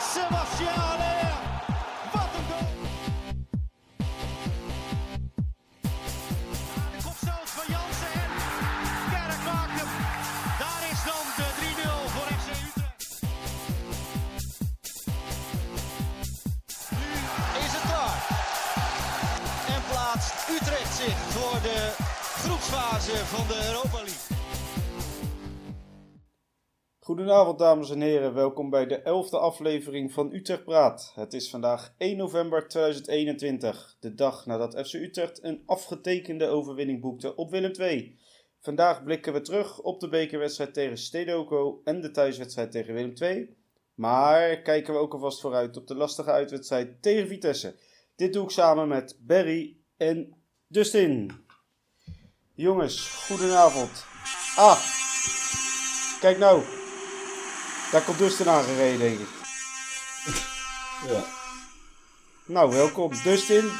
[0.00, 1.32] Haller.
[2.12, 2.68] Wat een goal.
[6.90, 8.30] De kopstoot van Jansen en
[9.10, 9.82] Kerk maakt.
[10.58, 13.22] Daar is dan de 3-0 voor FC Utrecht.
[16.90, 17.08] Nu
[17.64, 18.20] is het klaar.
[19.74, 21.92] En plaatst Utrecht zich voor de
[22.42, 24.09] groepsfase van de Europa League.
[27.20, 31.12] Goedenavond dames en heren, welkom bij de elfde aflevering van Utrecht Praat.
[31.14, 37.34] Het is vandaag 1 november 2021, de dag nadat FC Utrecht een afgetekende overwinning boekte
[37.34, 38.18] op Willem II.
[38.60, 43.56] Vandaag blikken we terug op de bekerwedstrijd tegen Stedoco en de thuiswedstrijd tegen Willem II.
[43.94, 47.74] Maar kijken we ook alvast vooruit op de lastige uitwedstrijd tegen Vitesse.
[48.16, 50.36] Dit doe ik samen met Barry en
[50.68, 51.30] Dustin.
[52.54, 54.04] Jongens, goedenavond.
[54.56, 54.78] Ah,
[56.20, 56.79] kijk nou.
[57.92, 59.28] Daar komt Dustin aangereden, denk ik.
[61.08, 61.24] Ja.
[62.46, 63.10] Nou, welkom.
[63.22, 63.70] Dustin,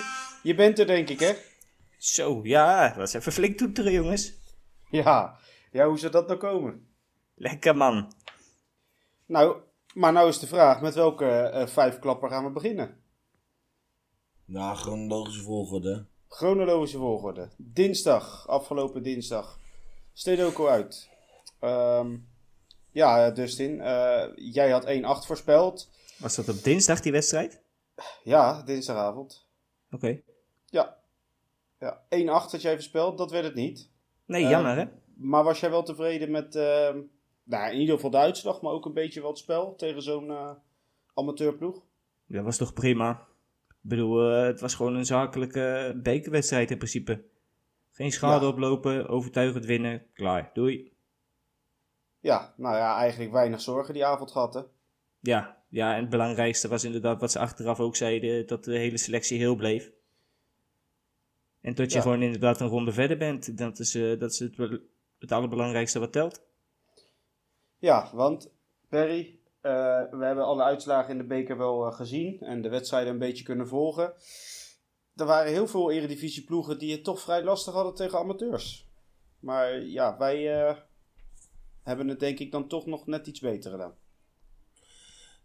[0.43, 1.35] je bent er, denk ik, hè?
[1.99, 4.33] Zo, ja, dat was even flink toeteren, jongens.
[4.91, 5.39] Ja.
[5.73, 6.89] Ja, hoe zou dat nou komen?
[7.35, 8.13] Lekker, man.
[9.27, 9.57] Nou,
[9.95, 13.01] maar nou is de vraag, met welke eh, vijf klappen gaan we beginnen?
[14.45, 16.07] Nou, chronologische volgorde.
[16.29, 17.49] Chronologische volgorde.
[17.57, 19.59] Dinsdag, afgelopen dinsdag.
[20.13, 21.09] Stedoco uit.
[21.61, 22.17] Ehm,
[22.93, 25.91] ja, Dustin, eh, jij had 1-8 voorspeld.
[26.19, 27.63] Was dat op dinsdag, die wedstrijd?
[28.25, 29.47] Ja, dinsdagavond.
[29.91, 30.21] Oké.
[30.67, 30.97] Ja.
[31.79, 32.03] ja.
[32.09, 33.91] 1-8 had jij voorspeld, dat werd het niet.
[34.27, 34.85] Nee, Eh, jammer, hè?
[35.15, 36.55] Maar was jij wel tevreden met,
[37.45, 40.51] nou, in ieder geval de uitslag, maar ook een beetje wat spel tegen zo'n eh,
[41.15, 41.83] amateurploeg?
[42.27, 43.27] Dat was toch prima.
[43.69, 47.25] Ik bedoel, eh, het was gewoon een zakelijke bekerwedstrijd in principe.
[47.93, 48.51] Geen schade Ja.
[48.51, 50.93] oplopen, overtuigend winnen, klaar, doei.
[52.21, 54.61] Ja, nou ja, eigenlijk weinig zorgen die avond gehad, hè?
[55.21, 58.99] Ja, ja, en het belangrijkste was inderdaad wat ze achteraf ook zeiden, dat de hele
[58.99, 59.91] selectie heel bleef.
[61.61, 62.03] En dat je Ja.
[62.03, 64.57] gewoon inderdaad een ronde verder bent, dat is, eh, dat is het,
[65.19, 66.43] het allerbelangrijkste wat telt.
[67.79, 68.53] Ja, want
[68.89, 69.73] Perry, eh,
[70.11, 73.45] we hebben alle uitslagen in de beker wel eh, gezien en de wedstrijden een beetje
[73.45, 74.13] kunnen volgen.
[75.17, 78.89] Er waren heel veel eredivisieploegen die het toch vrij lastig hadden tegen amateurs.
[79.39, 80.77] Maar ja, wij
[81.83, 83.95] hebben het denk ik dan toch nog net iets beter gedaan.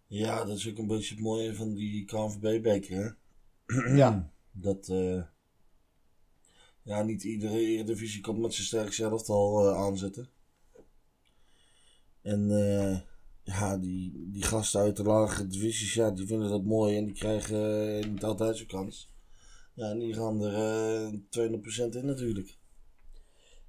[0.08, 3.96] Ja, dat is ook een beetje het mooie van die KNVB-beker, hè?
[4.02, 4.32] Ja.
[4.52, 5.24] Dat, eh
[6.82, 10.30] ja, niet iedere eredivisie komt met zijn sterkste elftal eh aanzetten.
[12.22, 13.00] En, eh
[13.44, 17.14] ja, die, die gasten uit de lagere divisies, ja, die vinden dat mooi en die
[17.14, 19.14] krijgen niet altijd zo'n kans.
[19.74, 22.58] Ja, en die gaan er eh 200% in natuurlijk.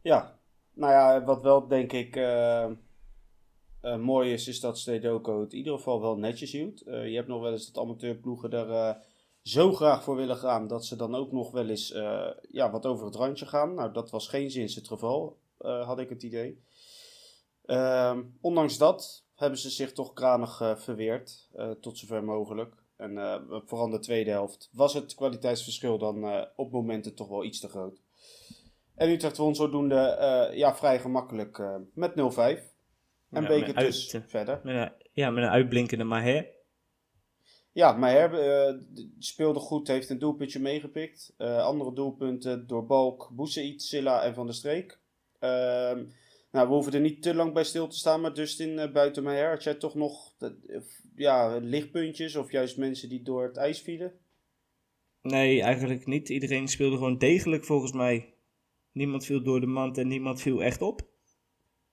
[0.03, 0.36] Ja,
[0.77, 2.65] nou ja, wat wel denk ik eh,
[3.81, 6.81] eh, mooi is, is dat Stedoco het in ieder geval wel netjes hield.
[6.81, 8.99] Eh, je hebt nog wel eens dat amateurploegen er
[9.43, 11.89] zo graag voor willen gaan dat ze dan ook nog wel eens
[12.51, 13.75] ja, wat over het randje gaan.
[13.75, 16.63] Nou, dat was geen zins het geval, had ik het idee.
[17.65, 21.51] Ehm, ondanks dat hebben ze zich toch kranig verweerd,
[21.81, 22.85] tot zover mogelijk.
[22.97, 27.61] En eh, vooral de tweede helft was het kwaliteitsverschil dan op momenten toch wel iets
[27.61, 28.03] te groot.
[28.97, 32.15] En Utrecht won zodoende eh, ja, vrij gemakkelijk eh, met 0-5.
[33.31, 34.61] En Ja, Beker dus uit- verder.
[34.65, 36.47] Met een, ja, met een uitblinkende Maher.
[37.73, 38.75] Ja, Meijer eh,
[39.19, 41.35] speelde goed, heeft een doelpuntje meegepikt.
[41.39, 44.99] Andere doelpunten door Balk, Boussaïd, Silla en Van der Streek.
[45.39, 46.05] Ehm,
[46.51, 49.23] nou, we hoeven er niet te lang bij stil te staan, maar Dustin uh, buiten
[49.23, 50.33] Meijer, had jij toch nog
[51.17, 54.13] ja, lichtpuntjes of juist mensen die door het ijs vielen?
[55.23, 56.29] Nee, eigenlijk niet.
[56.29, 58.35] Iedereen speelde gewoon degelijk volgens mij.
[58.97, 61.01] Niemand viel door de mand en niemand viel echt op.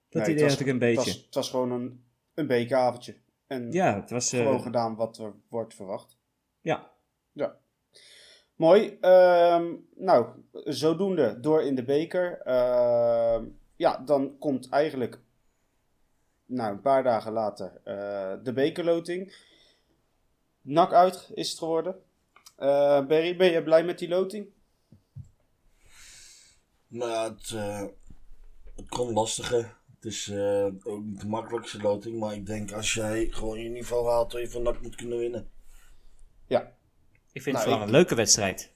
[0.09, 0.97] Dat Nee, idee het had ik een beetje.
[0.97, 2.03] Het was, het was gewoon een,
[2.33, 3.15] een bekeravondje.
[3.47, 4.33] En Ja, het was...
[4.33, 6.17] eh, gewoon gedaan wat er wordt verwacht.
[6.61, 6.91] ja,
[7.31, 7.57] Ja.
[8.55, 8.97] Mooi.
[9.01, 12.41] Ehm, nou, zodoende door in de beker.
[12.41, 15.19] Ehm, ja, dan komt eigenlijk
[16.45, 19.35] nou, een paar dagen later eh, de bekerloting.
[20.61, 21.95] Nak uit is het geworden.
[22.55, 24.47] Eh Berry, ben je blij met die loting?
[26.93, 27.83] Nou ja, het, eh,
[28.75, 29.75] het kon lastiger.
[29.95, 33.69] Het is eh, ook niet de makkelijkste loting, maar ik denk als jij gewoon je
[33.69, 35.49] niveau haalt, dat je van NAC moet kunnen winnen.
[36.47, 36.75] Ja.
[37.31, 38.71] ik vind Nou, het vooral ik- een leuke wedstrijd.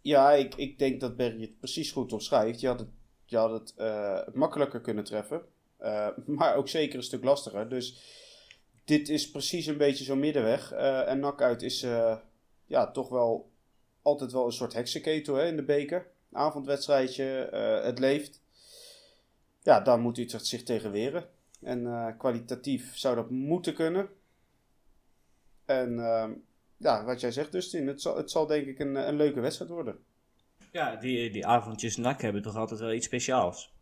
[0.00, 2.60] Ja, ik, ik denk dat Berry het precies goed omschrijft.
[2.60, 2.88] Je had het,
[3.24, 5.42] je had het eh, makkelijker kunnen treffen.
[5.76, 7.68] eh, maar ook zeker een stuk lastiger.
[7.68, 7.96] Dus
[8.84, 10.72] dit is precies een beetje zo'n middenweg.
[10.72, 12.16] Eh, en nak uit is eh,
[12.66, 13.50] ja, toch wel
[14.02, 16.06] altijd wel een soort heksenketel hè, in de beker.
[16.32, 18.40] Avondwedstrijdje, eh, het leeft.
[19.62, 21.28] Ja, daar moet Utrecht zich tegen weren.
[21.60, 24.08] En eh, kwalitatief zou dat moeten kunnen.
[25.64, 26.32] En ehm,
[26.76, 29.70] ja, wat jij zegt Dustin, het zal, het zal denk ik een, een leuke wedstrijd
[29.70, 29.98] worden.
[30.72, 33.72] Ja, die, die avondjes nak hebben toch altijd wel iets speciaals.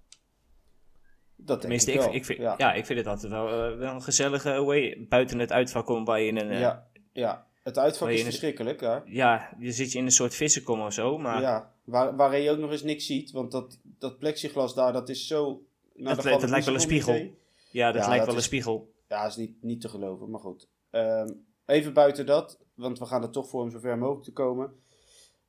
[1.36, 2.54] Dat Tenminste, ik, ik, ik, vind, ja.
[2.58, 2.72] ja.
[2.72, 5.06] ik vind het altijd wel, eh, wel een gezellige away.
[5.08, 6.58] Buiten het uitvak komen waar je in een...
[6.58, 8.80] ja, ja, het uitvak is verschrikkelijk.
[8.80, 9.02] Ja.
[9.06, 12.50] ja, je zit je in een soort vissenkom of zo, maar Ja, waar, waarin je
[12.50, 13.30] ook nog eens niks ziet.
[13.30, 15.62] Want dat, dat plexiglas daar, dat is zo...
[15.94, 17.14] Nou, dat, lijkt wel een spiegel.
[17.14, 17.38] idee.
[17.70, 18.92] Ja, dat Ja, lijkt dat wel een spiegel.
[19.08, 20.68] Ja, is niet, niet te geloven, maar goed.
[20.90, 21.28] Ehm,
[21.66, 24.72] even buiten dat, want we gaan er toch voor om zo ver mogelijk te komen.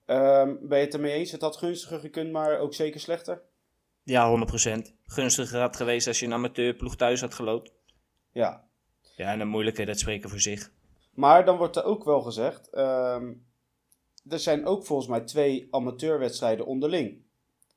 [0.05, 1.31] Ehm, ben je het ermee eens?
[1.31, 3.41] Het had gunstiger gekund, maar ook zeker slechter?
[4.03, 4.93] Ja, 100%.
[5.05, 7.71] Gunstiger had geweest als je een amateurploeg thuis had geloot.
[8.31, 8.67] Ja.
[9.15, 10.71] Ja, en dan moeilijker, dat spreken voor zich.
[11.13, 13.33] Maar dan wordt er ook wel gezegd, ehm,
[14.29, 17.21] er zijn ook volgens mij twee amateurwedstrijden onderling.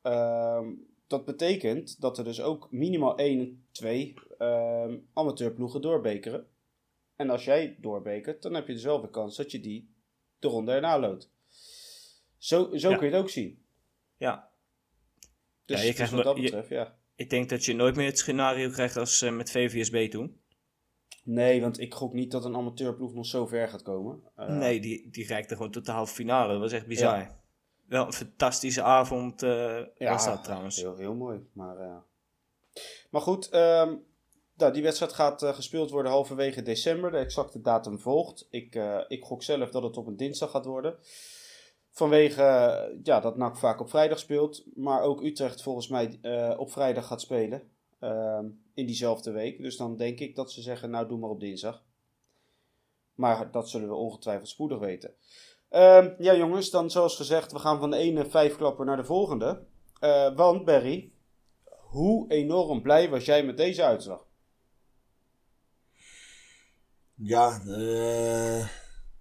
[0.02, 0.72] Ehm,
[1.06, 6.46] dat betekent dat er dus ook minimaal één, twee ehm, amateurploegen doorbekeren.
[7.16, 9.94] En als jij doorbekert, dan heb je dus wel de kans dat je die
[10.38, 11.30] de ronde erna loodt.
[12.38, 12.96] Zo, zo Ja.
[12.96, 13.64] kun je het ook zien.
[14.16, 14.52] Ja,
[15.64, 16.98] Dus, Ja, je dus krijgt wat dat je- betreft, ja.
[17.14, 20.40] ik denk dat je nooit meer het scenario krijgt als met VVSB toen.
[21.24, 24.22] Nee, want ik gok niet dat een amateurploeg nog zo ver gaat komen.
[24.36, 26.52] Eh, nee, die, die reikte gewoon tot de halve finale.
[26.52, 27.42] Dat was echt bizar.
[27.86, 30.76] Wel een fantastische avond eh, was dat trouwens.
[30.76, 31.40] Heel, heel mooi.
[31.52, 31.96] Maar, eh,
[33.10, 33.94] maar goed, ehm,
[34.56, 37.10] nou, die wedstrijd gaat gespeeld worden halverwege december.
[37.10, 38.46] De exacte datum volgt.
[38.50, 38.78] Ik,
[39.08, 40.96] ik gok zelf dat het op een dinsdag gaat worden.
[41.90, 42.42] Vanwege
[43.02, 44.64] ja, dat NAC vaak op vrijdag speelt.
[44.74, 46.18] Maar ook Utrecht volgens mij
[46.56, 47.62] op vrijdag gaat spelen.
[48.00, 49.62] ehm, in diezelfde week.
[49.62, 51.82] Dus dan denk ik dat ze zeggen, nou doe maar op dinsdag.
[53.14, 55.14] Maar dat zullen we ongetwijfeld spoedig weten.
[55.68, 59.66] Ehm, ja jongens, dan zoals gezegd, we gaan van de ene vijfklapper naar de volgende.
[60.00, 61.12] Eh, want Barry,
[61.80, 64.26] hoe enorm blij was jij met deze uitslag?
[67.14, 68.68] Ja, eh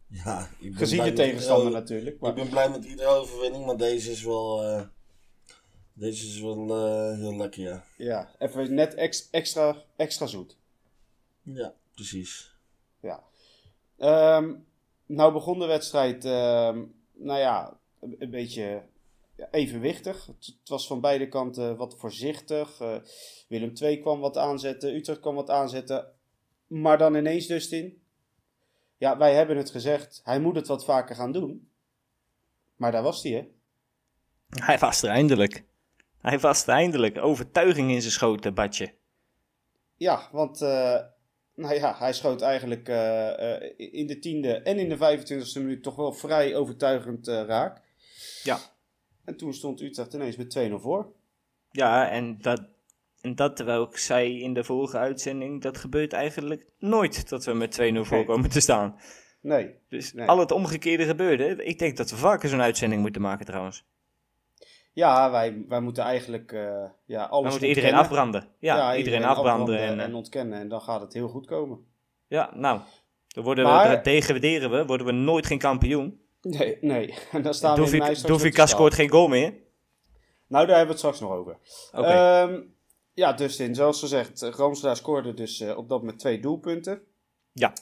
[0.08, 0.50] ja.
[0.60, 2.16] Ik ben Gezien met tegenstander natuurlijk.
[2.22, 4.82] Ik ben blij met iedere overwinning, maar deze is wel, eh,
[5.94, 7.84] deze is wel eh, heel lekker, ja.
[7.98, 10.58] ja, even net ex- extra, extra zoet.
[11.42, 12.56] Ja, precies.
[13.00, 13.24] Ja.
[13.98, 14.56] Ehm,
[15.06, 18.84] nou begon de wedstrijd, ehm, nou ja, een, een beetje
[19.36, 20.26] ja, evenwichtig.
[20.26, 22.80] Het, het was van beide kanten wat voorzichtig.
[22.80, 22.96] Eh,
[23.48, 26.12] Willem II kwam wat aanzetten, Utrecht kwam wat aanzetten.
[26.68, 28.02] Maar dan ineens Dustin.
[28.98, 31.70] Ja, wij hebben het gezegd, hij moet het wat vaker gaan doen.
[32.76, 33.48] Maar daar was hij, hè?
[34.66, 35.64] Hij was er eindelijk.
[36.24, 37.18] Hij was eindelijk.
[37.18, 38.94] Overtuiging in zijn schoten, Badje.
[39.96, 41.00] Ja, want eh,
[41.56, 45.84] nou ja, hij schoot eigenlijk eh, eh, in de tiende en in de 25e minuut
[45.84, 47.82] toch wel vrij overtuigend raak.
[48.44, 48.58] Ja.
[49.26, 51.14] En toen stond Utrecht ineens met 2-0 voor.
[51.72, 52.62] Ja, en dat,
[53.22, 57.54] en dat terwijl ik zei in de vorige uitzending, dat gebeurt eigenlijk nooit dat we
[57.54, 59.00] met 2-0 voor komen te staan.
[59.42, 59.76] Nee.
[59.90, 60.28] Dus Nee.
[60.28, 61.64] al het omgekeerde gebeurde.
[61.64, 63.86] Ik denk dat we vaker zo'n uitzending moeten maken trouwens.
[64.94, 68.48] Ja, wij, wij moeten eigenlijk eh, ja, We alles moeten iedereen afbranden.
[68.60, 69.80] Ja, iedereen, afbranden.
[69.80, 70.60] En, en eh, ontkennen.
[70.60, 71.86] En dan gaat het heel goed komen.
[72.28, 72.80] ja, nou,
[73.28, 76.22] dan worden Maar- we, degraderen we, worden we nooit geen kampioen.
[76.42, 77.14] Nee, nee.
[77.32, 79.54] En dan staan we in de scoort geen goal meer.
[80.48, 81.58] Nou, daar hebben we het straks nog over.
[81.92, 82.08] Oké.
[82.08, 82.62] Ehm,
[83.14, 87.02] ja, Dustin, zoals gezegd, eh, Ramselaar scoorde dus op dat moment twee doelpunten.
[87.52, 87.74] Ja.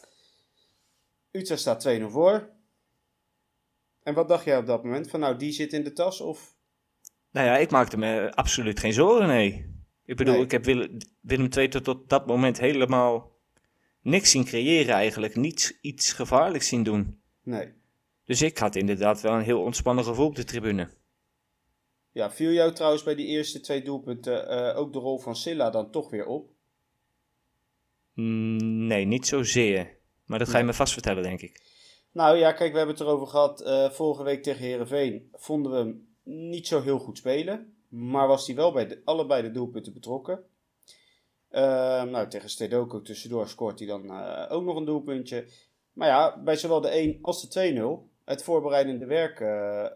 [1.32, 2.50] Utrecht staat 2-0 voor.
[4.04, 5.10] En wat dacht jij op dat moment?
[5.10, 6.56] Van nou, die zit in de tas of...
[7.32, 9.70] Nou ja, ik maakte me absoluut geen zorgen, nee.
[10.06, 10.44] Ik bedoel, Nee.
[10.44, 13.32] ik heb Willem, Willem II tot, tot dat moment helemaal
[14.02, 15.36] niks zien creëren eigenlijk.
[15.36, 17.22] Niets iets gevaarlijks zien doen.
[17.44, 17.74] Nee.
[18.26, 20.90] Dus ik had inderdaad wel een heel ontspannen gevoel op de tribune.
[22.12, 25.70] Ja, viel jou trouwens bij die eerste twee doelpunten eh, ook de rol van Silla
[25.70, 26.50] dan toch weer op?
[28.14, 29.98] Mm, Nee, niet zozeer.
[30.26, 31.62] Maar dat ga je me vast vertellen, denk ik.
[32.12, 33.62] Nou ja, kijk, we hebben het erover gehad.
[33.62, 37.76] eh, vorige week tegen Herenveen vonden we hem niet zo heel goed spelen.
[37.88, 40.44] Maar was hij wel bij de, allebei de doelpunten betrokken.
[41.50, 45.48] Eh, nou, tegen Stedoco tussendoor scoort hij dan eh, ook nog een doelpuntje.
[45.94, 49.88] Maar ja, bij zowel de 1 als de 2-0, het voorbereidende werk eh,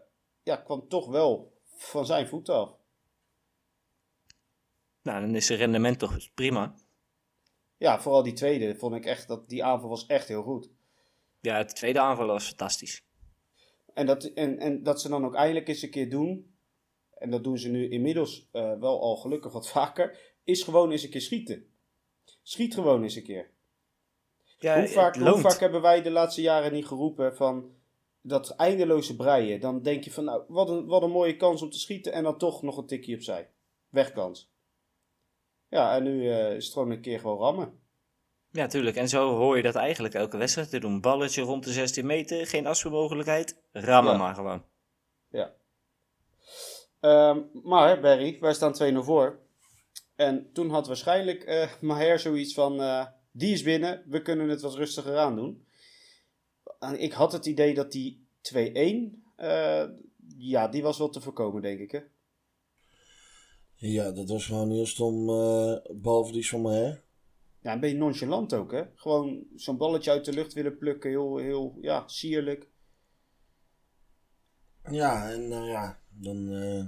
[0.42, 2.70] ja, kwam toch wel van zijn voet af.
[5.02, 6.74] Nou, dan is zijn rendement toch prima.
[7.76, 10.68] Ja, vooral die tweede vond ik echt, dat die aanval was echt heel goed.
[11.40, 13.05] Ja, de tweede aanval was fantastisch.
[13.96, 16.54] En dat, en, en dat ze dan ook eindelijk eens een keer doen,
[17.10, 21.02] en dat doen ze nu inmiddels eh, wel al gelukkig wat vaker, is gewoon eens
[21.02, 21.66] een keer schieten.
[22.42, 23.50] Schiet gewoon eens een keer.
[24.58, 27.74] Ja, hoe, vaak, hoe hebben wij de laatste jaren niet geroepen van
[28.20, 29.60] dat eindeloze breien?
[29.60, 32.22] Dan denk je van, nou, wat een, wat een mooie kans om te schieten en
[32.22, 33.50] dan toch nog een tikje opzij.
[33.88, 34.52] Wegkans.
[35.68, 37.80] Ja, en nu eh, is het gewoon een keer gewoon rammen.
[38.56, 38.96] Ja, tuurlijk.
[38.96, 41.00] En zo hoor je dat eigenlijk elke wedstrijd te doen.
[41.00, 43.62] Balletje rond de 16 meter, geen afspeelmogelijkheid.
[43.72, 44.18] Rammen Ja.
[44.18, 44.64] maar gewoon.
[45.30, 45.54] Ja.
[47.00, 49.38] Ehm, maar Barry, wij staan 2-0 voor.
[50.14, 54.60] En toen had waarschijnlijk eh Maher zoiets van, eh, die is binnen, we kunnen het
[54.60, 55.66] wat rustiger aan doen.
[56.78, 59.84] En ik had het idee dat die 2-1, eh,
[60.38, 61.90] ja, die was wel te voorkomen, denk ik.
[61.90, 62.00] Hè?
[63.74, 66.94] Ja, dat was gewoon heel stom eh balverlies van mij, hè?
[67.66, 68.82] Ja, een beetje nonchalant ook, hè?
[68.94, 72.68] Gewoon zo'n balletje uit de lucht willen plukken, heel, heel, ja, sierlijk.
[74.90, 76.52] Ja, en nou ja, dan.
[76.52, 76.84] eh,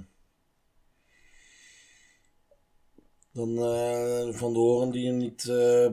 [3.31, 5.43] dan eh, Van de Horen die er niet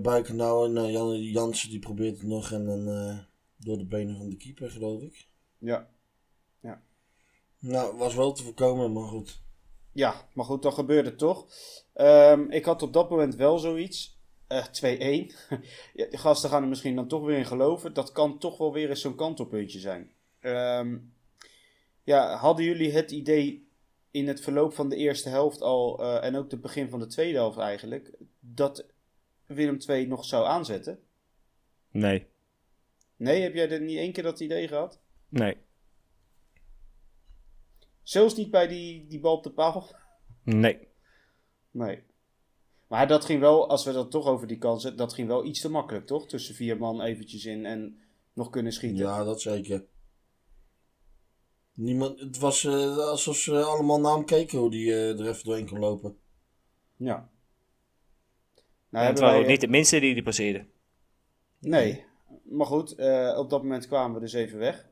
[0.03, 0.73] bij kan houden.
[0.73, 2.85] Nou, Jan, Jansen die probeert het nog en dan
[3.57, 5.29] door de benen van de keeper, geloof ik.
[5.59, 5.91] Ja.
[7.59, 9.43] Nou, was wel te voorkomen, maar goed.
[9.93, 11.47] Ja, maar goed, dan gebeurde het toch.
[11.93, 14.16] Ehm, ik had op dat moment wel zoiets.
[14.47, 14.71] Eh 2-1.
[15.95, 17.95] ja, de gasten gaan er misschien dan toch weer in geloven.
[17.95, 20.11] Dat kan toch wel weer eens zo'n kantelpuntje zijn.
[20.41, 20.99] Ehm,
[22.03, 23.69] ja, hadden jullie het idee
[24.11, 27.07] in het verloop van de eerste helft al, eh, en ook het begin van de
[27.07, 28.87] tweede helft eigenlijk, dat
[29.47, 31.01] Willem II nog zou aanzetten?
[31.91, 32.27] Nee.
[33.17, 35.01] Nee, heb jij er niet één keer dat idee gehad?
[35.29, 35.57] Nee.
[38.03, 39.91] Zelfs niet bij die, die bal op de paal?
[40.43, 40.89] Nee.
[41.71, 42.03] Nee.
[42.87, 45.61] Maar dat ging wel, als we dat toch over die kansen, dat ging wel iets
[45.61, 46.27] te makkelijk, toch?
[46.27, 47.99] Tussen vier man eventjes in en
[48.33, 48.99] nog kunnen schieten.
[48.99, 49.85] Ja, dat zeker.
[51.73, 55.45] Niemand, het was eh, alsof ze allemaal naar hem keken hoe die eh, er even
[55.45, 56.19] doorheen kon lopen.
[56.97, 57.31] Ja.
[58.89, 60.71] Nou, het hebben waren wij, ook niet de minste die die passeerden.
[61.59, 62.05] Nee.
[62.43, 64.89] Maar goed, eh, op dat moment kwamen we dus even weg.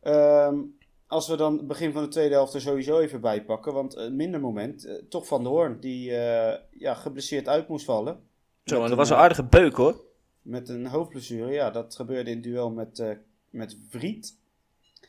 [0.00, 0.58] Ehm,
[1.06, 3.96] als we dan het begin van de tweede helft er sowieso even bij pakken, want
[3.96, 8.28] een minder moment, eh, toch Van de Hoorn, die eh, ja, geblesseerd uit moest vallen.
[8.64, 10.04] Zo, en dat was een eh, aardige beuk hoor.
[10.42, 13.10] Met een hoofdblessure, ja, dat gebeurde in het duel met, eh
[13.50, 14.38] met Vriet.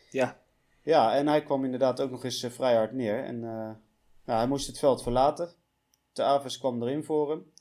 [0.10, 0.42] Ja.
[0.84, 3.24] Ja, en hij kwam inderdaad ook nog eens eh, vrij hard neer.
[3.24, 3.70] En eh,
[4.26, 5.50] nou, hij moest het veld verlaten.
[6.14, 7.52] De Aves kwam erin voor hem.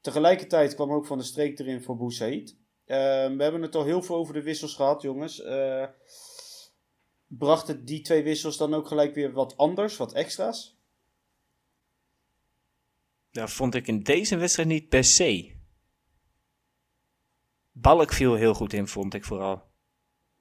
[0.00, 2.56] Tegelijkertijd kwam ook Van de Streek erin voor Boussaïd.
[2.84, 2.96] Eh,
[3.36, 5.42] we hebben het al heel veel over de wissels gehad, jongens.
[5.42, 5.84] Eh
[7.38, 10.76] brachten die twee wissels dan ook gelijk weer wat anders, wat extra's?
[13.30, 15.54] Dat vond ik in deze wedstrijd niet per se.
[17.72, 19.62] Balk viel heel goed in, vond ik vooral.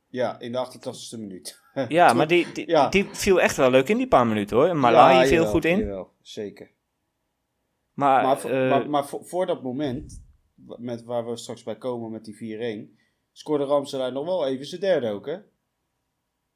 [0.07, 1.59] Ja, in de 88ste minuut.
[1.87, 2.89] Ja, maar die, die, Ja.
[2.89, 4.75] die viel echt wel leuk in die paar minuten hoor.
[4.75, 5.77] Malai Ja, viel jawel, goed in.
[5.77, 6.71] Jawel, zeker.
[7.93, 10.23] Maar, Maar, eh, maar, maar voor, voor dat moment,
[10.77, 12.99] met waar we straks bij komen met die 4-1,
[13.31, 15.37] scoorde Ramselaar nog wel even zijn derde ook, hè?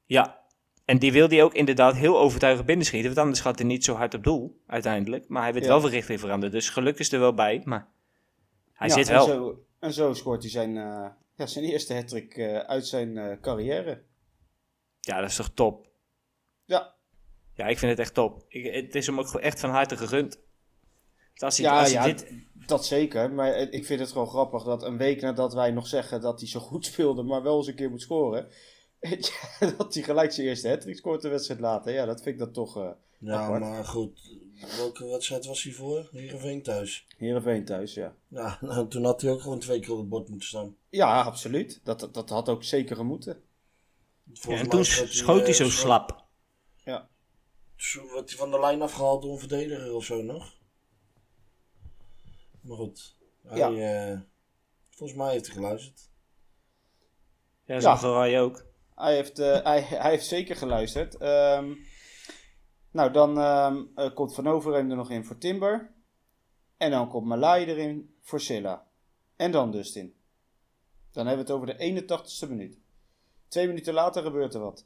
[0.06, 0.44] Ja,
[0.86, 3.08] en die wilde hij ook inderdaad heel overtuigend binnenschieten.
[3.10, 5.28] Want anders gaat hij niet zo hard op doel, uiteindelijk.
[5.28, 5.72] Maar hij werd Ja.
[5.72, 6.52] wel van richting veranderd.
[6.52, 7.62] Dus geluk is er wel bij.
[7.66, 7.88] Maar
[8.74, 9.26] hij Ja, zit en wel.
[9.26, 13.40] Zo, en zo scoort hij zijn, eh, ja, zijn eerste hat-trick eh, uit zijn eh,
[13.42, 14.04] carrière.
[15.00, 15.88] Ja, dat is toch top.
[16.66, 16.94] Ja,
[17.54, 18.46] Ja, ik vind het echt top.
[18.48, 20.40] Ik, het is hem ook echt van harte gegund.
[21.36, 22.32] Als hij, ja, als hij ja dit,
[22.68, 23.32] dat zeker.
[23.32, 26.50] Maar ik vind het gewoon grappig dat een week nadat wij nog zeggen dat hij
[26.50, 28.48] zo goed speelde, maar wel eens een keer moet scoren,
[29.60, 31.94] ja, dat hij gelijk zijn eerste hat-trick scoort de wedstrijd later.
[31.94, 33.60] Ja, dat vind ik dan toch eh Ja, Apart.
[33.62, 34.38] maar goed.
[34.78, 36.10] Welke wedstrijd was hij voor?
[36.12, 37.08] Heerenveen thuis.
[37.18, 38.16] Heerenveen thuis, ja.
[38.28, 40.76] Ja, nou, toen had hij ook gewoon twee keer op het bord moeten staan.
[40.90, 41.80] Ja, absoluut.
[41.84, 43.42] Dat, dat had ook zeker gemoeten.
[44.24, 46.24] ja, en toen schoot hij eh, zo schoot- slap.
[46.84, 47.10] Ja.
[47.76, 50.54] Zo Wordt hij van de lijn afgehaald door een verdediger of zo nog?
[52.62, 53.16] Maar goed.
[53.48, 54.12] Hij, Ja.
[54.12, 54.20] eh,
[54.90, 56.10] volgens mij heeft hij geluisterd.
[57.66, 58.40] Ja, zo Ja.
[58.40, 58.66] Ook.
[58.96, 61.18] Hij heeft, eh, hij, hij heeft zeker geluisterd.
[61.18, 61.74] Ehm,
[62.92, 65.94] nou, dan ehm, eh, komt Van Overheem er nog in voor Timber.
[66.78, 68.88] En dan komt Malai erin voor Silla.
[69.36, 70.16] En dan Dustin.
[71.12, 72.80] Dan hebben we het over de 81ste minuut.
[73.48, 74.86] Twee minuten later gebeurt er wat.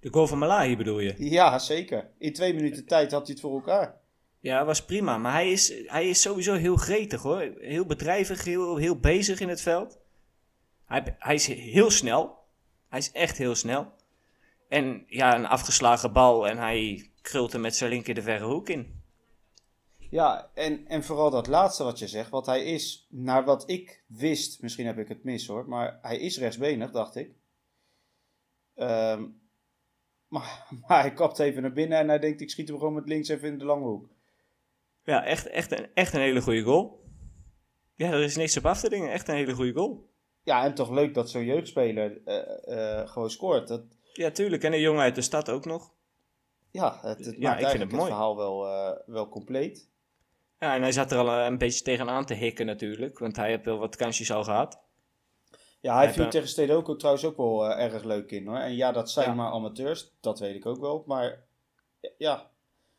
[0.00, 1.14] De goal van Malai bedoel je?
[1.18, 2.10] Ja, zeker.
[2.18, 4.00] In twee minuten tijd had hij het voor elkaar.
[4.40, 5.18] Ja, was prima.
[5.18, 7.54] Maar hij is, hij is sowieso heel gretig hoor.
[7.58, 9.98] Heel bedrijvig, heel, heel bezig in het veld.
[10.86, 12.38] Hij, hij is heel snel.
[12.88, 13.92] Hij is echt heel snel.
[14.68, 18.68] En ja, een afgeslagen bal en hij krult hem met zijn linker de verre hoek
[18.68, 19.02] in.
[20.10, 22.30] Ja, en, en vooral dat laatste wat je zegt.
[22.30, 25.68] Want hij is, naar wat ik wist, misschien heb ik het mis hoor.
[25.68, 27.30] Maar hij is rechtsbenig, dacht ik.
[28.74, 29.26] Ehm,
[30.28, 33.08] maar, maar hij kapt even naar binnen en hij denkt, ik schiet hem gewoon met
[33.08, 34.08] links even in de lange hoek.
[35.04, 37.04] Ja, echt, echt, een, echt een hele goede goal.
[37.94, 39.12] Ja, er is niks op af te dingen.
[39.12, 40.12] Echt een hele goede goal.
[40.44, 43.68] Ja, en toch leuk dat zo'n jeugdspeler eh, eh, gewoon scoort.
[43.68, 43.82] Dat,
[44.12, 44.62] Ja, tuurlijk.
[44.64, 45.92] En een jongen uit de stad ook nog.
[46.70, 48.10] ja, het, het Ja, maakt ik vind het het mooi.
[48.10, 49.88] verhaal wel, eh, wel compleet.
[50.58, 53.18] Ja, en hij zat er al een beetje tegenaan te hikken natuurlijk.
[53.18, 54.78] Want hij heeft wel wat kansjes al gehad.
[55.80, 58.56] Ja, hij Hij viel tegen Stedoko trouwens ook wel erg leuk in hoor.
[58.56, 59.34] En ja, dat zijn Ja.
[59.34, 61.02] maar amateurs, dat weet ik ook wel.
[61.06, 61.44] Maar
[62.18, 62.50] ja,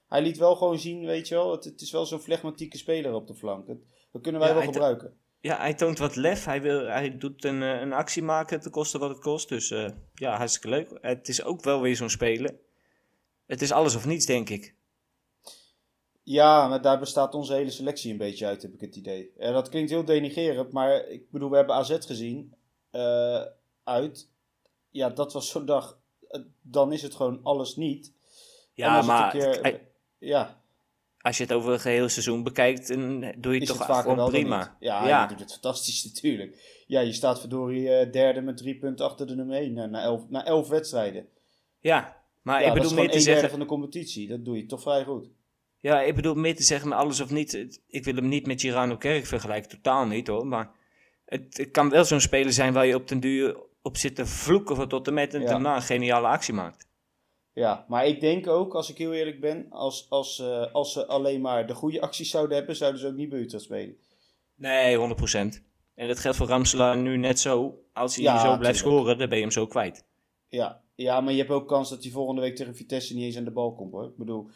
[0.08, 3.14] hij liet wel gewoon zien, weet je wel, het, het is wel zo'n flegmatieke speler
[3.14, 3.68] op de flank.
[3.68, 5.18] Het- dat kunnen wij Ja, wel gebruiken.
[5.46, 6.46] Ja, hij toont wat lef.
[6.46, 9.50] Hij, wil, hij doet een, eh, een actie maken ten koste wat het kost.
[9.50, 10.98] Dus eh, ja, hartstikke leuk.
[11.02, 12.60] Het is ook wel weer zo'n spelen.
[13.46, 14.76] Het is alles of niets, denk ik.
[16.24, 19.32] Ja, maar daar bestaat onze hele selectie een beetje uit, heb ik het idee.
[19.38, 22.56] En dat klinkt heel denigerend, maar ik bedoel, we hebben AZ gezien
[22.92, 23.42] eh,
[23.84, 24.30] uit.
[24.90, 26.00] Ja, dat was zo'n dag.
[26.30, 28.14] Eh, dan is het gewoon alles niet.
[28.74, 29.88] Ja, maar een keer- hij-
[30.18, 30.64] ja,
[31.26, 34.18] als je het over een geheel seizoen bekijkt, dan doe je het toch het gewoon
[34.18, 34.78] dan prima.
[34.80, 35.22] Ja, ja.
[35.22, 36.84] je doet het fantastisch natuurlijk.
[36.88, 40.30] Ja, je staat verdorie eh, derde met drie punten achter de nummer 1 na elf,
[40.30, 41.28] na elf wedstrijden.
[41.80, 42.24] ja.
[42.42, 43.50] maar ja, ik bedoel meer te zeggen...
[43.50, 44.28] van de competitie.
[44.28, 45.28] Dat doe je toch vrij goed.
[45.80, 47.80] Ja, ik bedoel meer te zeggen met alles of niet.
[47.88, 50.48] Ik wil hem niet met Girano Kerk vergelijken, totaal niet hoor.
[50.48, 50.72] Maar
[51.26, 54.26] het, het kan wel zo'n speler zijn waar je op den duur op zit te
[54.26, 55.48] vloeken van tot en met en Ja.
[55.48, 56.88] daarna een geniale actie maakt.
[57.56, 61.06] Ja, maar ik denk ook, als ik heel eerlijk ben, als, als, eh, als ze
[61.06, 63.98] alleen maar de goede acties zouden hebben, zouden ze ook niet bij Utrecht spelen.
[64.56, 65.64] Nee, 100%.
[65.96, 67.80] En dat geldt voor Ramselaar nu net zo.
[67.94, 70.06] Als hij Ja, zo blijft scoren, dan ben je hem zo kwijt.
[70.48, 70.82] Ja.
[70.96, 73.44] ja, maar je hebt ook kans dat hij volgende week tegen Vitesse niet eens aan
[73.44, 74.06] de bal komt hoor.
[74.06, 74.50] Ik bedoel,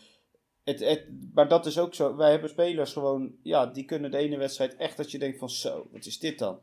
[0.63, 2.15] het, het, maar dat is ook zo.
[2.15, 5.49] Wij hebben spelers gewoon, ja, die kunnen de ene wedstrijd echt dat je denkt van
[5.49, 6.59] zo, wat is dit dan?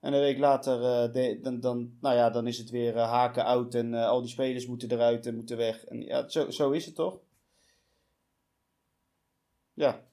[0.00, 3.10] En een week later, eh, de- dan, dan, nou ja, dan is het weer eh,
[3.10, 5.84] haken oud en eh, al die spelers moeten eruit en moeten weg.
[5.84, 7.20] En ja, zo, zo is het toch?
[9.72, 10.04] Ja.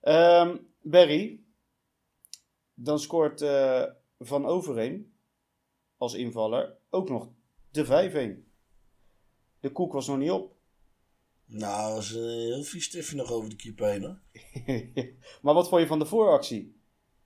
[0.00, 1.40] Ehm Barry,
[2.74, 3.44] dan scoort
[4.18, 5.14] Van Overheem
[5.96, 7.28] als invaller ook nog
[7.70, 8.52] de 5-1.
[9.60, 10.56] De koek was nog niet op.
[11.46, 14.20] Nou, dat was heel vies stiftje nog over de keeper heen, hoor.
[15.42, 16.83] maar wat vond je van de vooractie?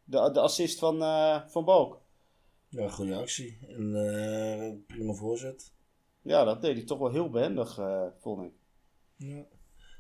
[0.09, 2.01] De, de assist van, eh, van Balk.
[2.69, 3.59] Ja, goede actie.
[3.69, 5.73] En eh, prima voorzet.
[6.23, 8.53] Ja, dat deed hij toch wel heel behendig, eh, vond ik.
[9.17, 9.45] Ja.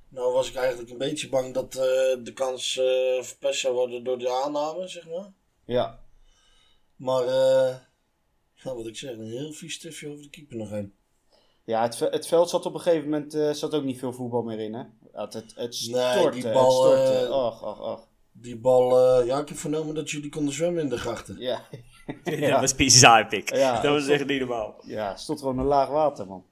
[0.09, 2.72] Nou was ik eigenlijk een beetje bang dat de kans
[3.20, 5.33] verpest zou worden door de aanname, zeg maar.
[5.64, 6.00] Ja,
[6.96, 7.24] Maar,
[8.62, 10.94] wat ik zeg, een heel vies stiftje over de keeper nog heen.
[11.64, 14.61] ja het, het veld zat op een gegeven moment zat ook niet veel voetbal meer
[14.61, 14.74] in.
[14.74, 14.85] Hè?
[15.12, 17.28] Het, het, het Nee, stortte, die bal, het stortte.
[17.28, 18.08] ach, ach, ach.
[18.40, 21.37] Die bal, eh, ja, ik heb vernomen dat jullie konden zwemmen in de grachten.
[21.38, 21.61] Ja,
[22.51, 23.55] Dat was bizar, Pik.
[23.55, 24.74] Ja, dat was dat- echt niet normaal.
[24.87, 26.44] ja, stond gewoon een laag water, man.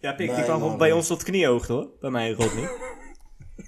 [0.00, 1.88] Ja, Pik, Nee, die kwam bij ons tot kniehoogte hoor.
[2.00, 2.68] Bij mij en Rodney.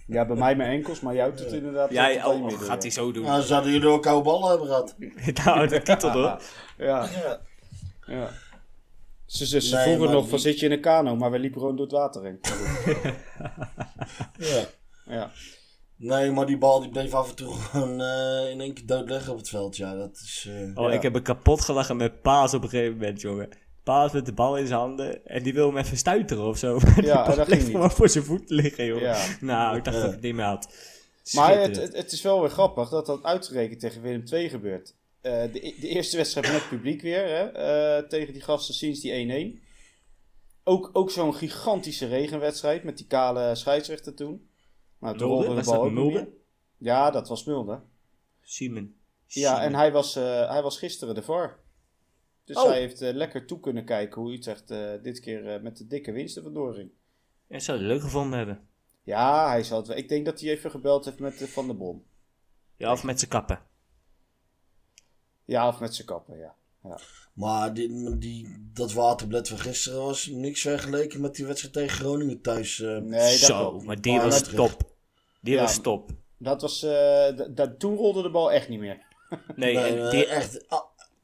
[0.06, 1.90] Ja, bij mij mijn enkels, maar jou doet inderdaad...
[1.90, 2.90] Ja, oh, midden, gaat hij ja.
[2.90, 3.24] zo doen.
[3.24, 4.96] Nou, zouden jullie ook koude ballen hebben gehad.
[5.44, 6.22] nou, de titel hoor.
[6.22, 7.40] Ja, Ja.
[8.06, 8.30] ja.
[9.26, 11.60] Ze, ze, ze Nee, vroegen nog van zit je in een kano, maar we liepen
[11.60, 12.40] gewoon door het water heen.
[14.38, 14.64] ja.
[15.04, 15.30] Ja.
[16.02, 19.08] Nee, maar die bal die bleef af en toe gewoon eh, in één keer dood
[19.10, 19.76] liggen op het veld.
[19.76, 20.46] Ja, dat is...
[20.48, 20.94] eh, Oh, Ja.
[20.96, 23.48] ik heb me kapot gelachen met Paas op een gegeven moment, jongen.
[23.84, 26.78] Paas met de bal in zijn handen en die wil hem even stuiteren of zo.
[27.00, 27.70] Ja, dat bleef ging niet.
[27.70, 29.02] gewoon voor zijn voet liggen, jongen.
[29.02, 29.26] Ja.
[29.40, 30.02] Nou, ik dacht Ja.
[30.02, 30.74] dat ik het niet meer had.
[31.34, 34.94] Maar het, het, het is wel weer grappig dat dat uitgerekend tegen Willem II gebeurt.
[35.20, 39.56] Eh, de, de eerste wedstrijd met publiek weer, hè, eh, tegen die gasten sinds die
[39.58, 39.68] 1-1.
[40.64, 44.48] Ook, ook zo'n gigantische regenwedstrijd met die kale scheidsrechter toen.
[45.00, 45.46] Nou, toen Mulder?
[45.46, 46.28] rolde de Was bal ook Mulder?
[46.78, 47.82] Ja, dat was Mulder.
[48.42, 48.94] Simon.
[49.26, 49.60] Ja, Simon.
[49.66, 51.58] en hij was, eh, hij was gisteren de VAR.
[52.44, 52.64] Dus Oh.
[52.68, 55.86] hij heeft eh, lekker toe kunnen kijken hoe Utrecht eh dit keer eh, met de
[55.86, 56.90] dikke winsten vandoor ging.
[57.46, 58.68] Ja, zou het leuk gevonden hebben.
[59.02, 59.96] Ja, hij zal het wel.
[59.96, 62.04] Ik denk dat hij even gebeld heeft met Van der Brom.
[62.76, 63.62] Ja, of met zijn kappen.
[65.44, 66.54] Ja, of met zijn kappen, ja.
[67.34, 72.40] Maar die, die, dat waterblad van gisteren was niks vergeleken met die wedstrijd tegen Groningen
[72.40, 72.80] thuis.
[72.80, 72.96] eh.
[72.98, 73.84] Nee, dat Zo, klopt.
[73.84, 74.89] maar die Maar was top.
[75.40, 75.60] Die Ja.
[75.60, 76.10] was top.
[76.38, 78.98] Dat was, eh, dat- toen rolde de bal echt niet meer.
[79.56, 80.66] Nee, Nee, en die, echt,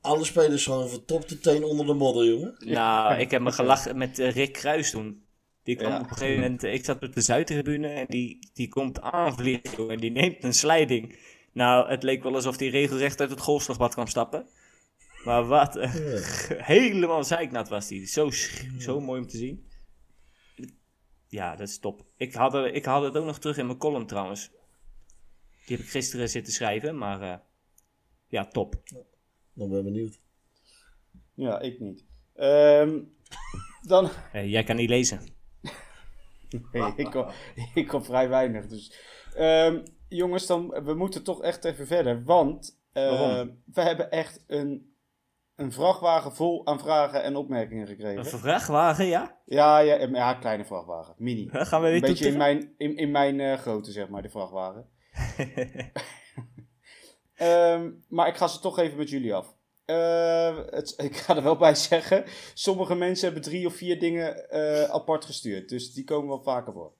[0.01, 2.55] alle spelers gewoon van top tot teen onder de modder, jongen.
[2.65, 5.25] nou, ik heb me gelachen met eh, Rick Kruis toen.
[5.63, 5.97] Die kwam Ja.
[6.01, 9.71] op een gegeven moment, eh, ik zat op de Zuidtribune en die, die komt aanvliegen
[9.77, 11.19] joh, en die neemt een slijding.
[11.53, 14.47] Nou, het leek wel alsof hij regelrecht uit het golfslagbad kwam stappen.
[15.25, 15.79] Maar wat,
[16.57, 18.07] helemaal zeiknat was die.
[18.07, 18.31] Zo,
[18.79, 19.66] zo mooi om te zien.
[21.37, 22.05] Ja, dat is top.
[22.17, 24.51] Ik had, er, ik had het ook nog terug in mijn column trouwens.
[25.67, 27.39] Die heb ik gisteren zitten schrijven, maar eh,
[28.27, 28.75] ja, top.
[29.53, 30.21] Dan ben ik benieuwd.
[31.35, 32.05] Ja, ik niet.
[32.35, 33.01] Ehm,
[33.89, 35.21] dan, Eh, jij kan niet lezen.
[36.73, 37.27] Nee, ik, kom,
[37.75, 38.67] ik kom vrij weinig.
[38.67, 38.93] Dus.
[39.35, 42.25] Ehm, jongens, dan, we moeten toch echt even verder.
[42.25, 44.96] Want eh, we hebben echt een,
[45.57, 48.27] een vrachtwagen vol aan vragen en opmerkingen Een gekregen.
[48.39, 49.39] vrachtwagen, ja?
[49.45, 51.15] Ja, ja, ja, kleine vrachtwagen.
[51.19, 51.49] Mini.
[51.53, 54.29] Gaan we weer Een beetje in mijn, in, in mijn eh, grootte, zeg maar, de
[54.31, 54.89] vrachtwagen.
[57.35, 59.55] Ehm, maar ik ga ze toch even met jullie af.
[59.85, 64.51] Eh, het, ik ga er wel bij zeggen, sommige mensen hebben drie of vier dingen
[64.51, 65.69] eh, apart gestuurd.
[65.69, 66.93] Dus die komen wel vaker voor.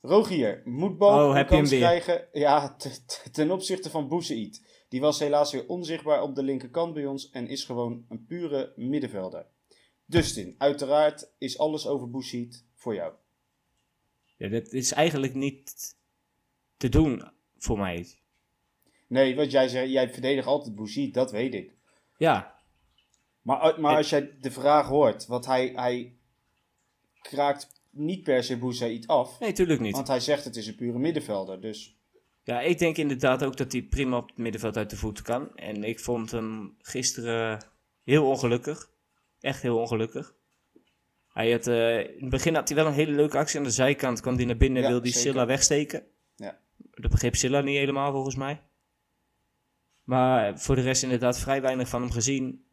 [0.00, 4.62] Rogier, moet Balk Oh, een kans krijgen ja, te- te- ten opzichte van Boussaïd.
[4.88, 8.72] Die was helaas weer onzichtbaar op de linkerkant bij ons en is gewoon een pure
[8.76, 9.46] middenvelder.
[10.04, 13.12] Dustin, uiteraard is alles over Boussaïd voor jou.
[14.36, 15.96] Ja, dat is eigenlijk niet
[16.76, 17.22] te doen
[17.58, 18.06] voor mij.
[19.06, 21.72] Nee, wat jij zei, jij verdedigt altijd Boussaïd, dat weet ik.
[22.16, 22.54] Ja,
[23.42, 26.16] Maar, maar En- als jij de vraag hoort, want hij, hij
[27.20, 29.40] kraakt niet per se Boussaïd af.
[29.40, 29.94] nee, tuurlijk niet.
[29.94, 31.60] Want hij zegt het is een pure middenvelder.
[31.60, 31.95] Dus
[32.46, 35.56] Ja, ik denk inderdaad ook dat hij prima op het middenveld uit de voeten kan.
[35.56, 37.64] En ik vond hem gisteren
[38.04, 38.90] heel ongelukkig.
[39.40, 40.34] Echt heel ongelukkig.
[41.28, 43.70] Hij had, eh, in het begin had hij wel een hele leuke actie aan de
[43.70, 44.20] zijkant.
[44.20, 45.20] Kwam hij naar binnen en Ja, wilde hij.
[45.20, 46.06] Silla wegsteken.
[46.36, 46.58] Ja.
[46.76, 48.62] Dat begreep Silla niet helemaal volgens mij.
[50.04, 52.64] Maar voor de rest inderdaad vrij weinig van hem gezien.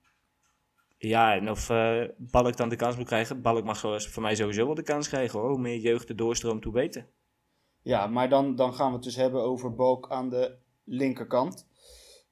[0.98, 3.42] Ja, en of eh Balk dan de kans moet krijgen.
[3.42, 5.50] Balk mag voor mij sowieso wel de kans krijgen hoor.
[5.50, 7.08] Hoe meer jeugd er doorstroomt, hoe beter.
[7.84, 11.68] Ja, maar dan, dan gaan we het dus hebben over Balk aan de linkerkant.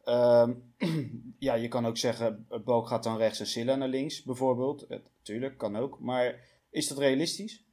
[0.03, 0.53] Ehm,
[1.39, 4.87] ja, je kan ook zeggen, Balk gaat dan rechts en Silla naar links, bijvoorbeeld.
[4.87, 5.99] Eh, tuurlijk, kan ook.
[5.99, 7.65] Maar is dat realistisch?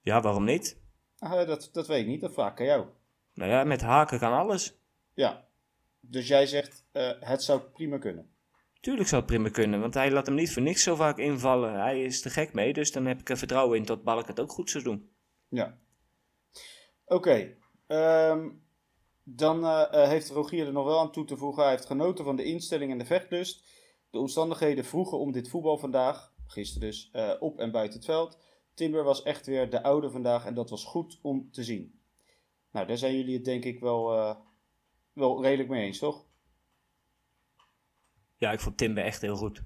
[0.00, 0.80] Ja, waarom niet?
[1.18, 2.86] Ah, dat, dat weet ik niet, dat vraag ik aan jou.
[3.34, 4.78] Nou ja, met haken kan alles.
[5.14, 5.48] Ja,
[6.00, 8.28] dus jij zegt, eh, het zou prima kunnen.
[8.80, 11.80] Tuurlijk zou het prima kunnen, want hij laat hem niet voor niks zo vaak invallen.
[11.80, 14.40] Hij is er gek mee, dus dan heb ik er vertrouwen in dat Balk het
[14.40, 15.13] ook goed zou doen.
[15.48, 15.78] Ja.
[17.04, 17.56] Oké.
[17.86, 18.50] ehm,
[19.22, 21.62] dan eh, eh, heeft Rogier er nog wel aan toe te voegen.
[21.62, 23.64] Hij heeft genoten van de instelling en de vechtlust.
[24.10, 28.38] De omstandigheden vroegen om dit voetbal vandaag, gisteren dus, eh, op en buiten het veld.
[28.74, 32.00] Timber was echt weer de oude vandaag en dat was goed om te zien.
[32.70, 34.36] Nou, daar zijn jullie het denk ik wel,
[35.12, 36.26] wel redelijk mee eens, toch?
[38.36, 39.62] Ja, ik vond Timber echt heel goed.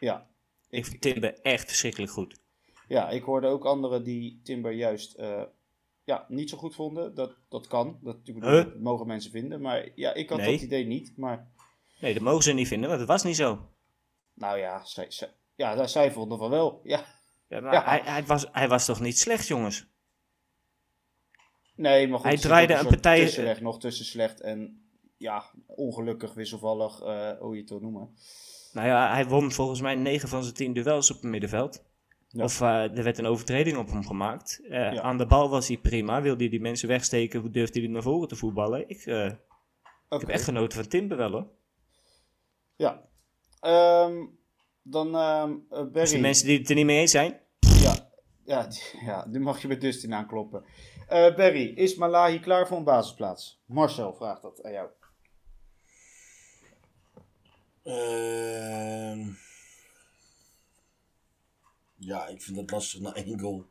[0.00, 0.30] Ja.
[0.68, 2.43] Ik vond Timber echt verschrikkelijk goed.
[2.88, 5.42] Ja, ik hoorde ook anderen die Timber juist eh,
[6.04, 7.14] ja, niet zo goed vonden.
[7.14, 7.98] Dat, dat kan.
[8.02, 8.64] Dat, Huh?
[8.78, 9.60] mogen mensen vinden.
[9.60, 10.52] Maar ja, ik had Nee.
[10.52, 11.16] dat idee niet.
[11.16, 11.52] Maar
[12.00, 13.68] Nee, dat mogen ze niet vinden, want het was niet zo.
[14.34, 16.80] nou ja, zij, zij, ja, zij vonden van wel.
[16.82, 17.04] Ja.
[17.48, 17.84] Ja, maar Ja.
[17.84, 19.86] Hij, hij, was, hij was toch niet slecht, jongens?
[21.76, 22.28] Nee, maar goed.
[22.28, 27.54] Hij draaide een soort partij- Tussenweg nog tussen slecht en ja, ongelukkig, wisselvallig, eh, hoe
[27.54, 28.14] je het wil noemen.
[28.72, 31.84] Nou ja, hij won volgens mij 9 van zijn 10 duels op het middenveld.
[32.34, 32.44] Ja.
[32.44, 34.60] Of eh, er werd een overtreding op hem gemaakt.
[34.68, 35.00] Eh, Ja.
[35.02, 36.22] Aan de bal was hij prima.
[36.22, 38.88] Wilde hij die mensen wegsteken, durfde hij naar voren te voetballen.
[38.88, 39.24] Ik, eh,
[40.08, 41.46] ik heb echt genoten van Timber wel hoor.
[42.76, 43.02] Ja.
[43.60, 44.24] Ehm,
[44.82, 46.10] dan Dus Barry.
[46.10, 47.40] de mensen die het er niet mee eens zijn.
[47.80, 48.10] Ja,
[48.44, 50.64] ja, die- ja, nu mag je bij Dustin aankloppen.
[51.08, 53.62] Eh Barry, is Malahi klaar voor een basisplaats?
[53.66, 54.88] Marcel vraagt dat aan jou.
[57.82, 59.28] Ehm
[62.04, 63.64] ja, ik vind het lastig na één goal.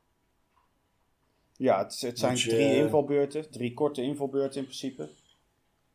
[1.58, 3.52] Ja, het, het zijn je- drie invalbeurten.
[3.52, 5.10] Drie korte invalbeurten in principe.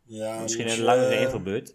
[0.02, 1.74] Ja, Misschien een langere invalbeurt.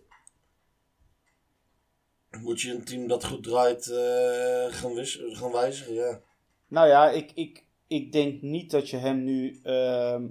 [2.41, 6.21] Moet je een team dat goed draait eh, gaan, wis- gaan wijzigen, ja.
[6.67, 10.27] Nou ja, ik, ik, ik denk niet dat je hem nu ehm,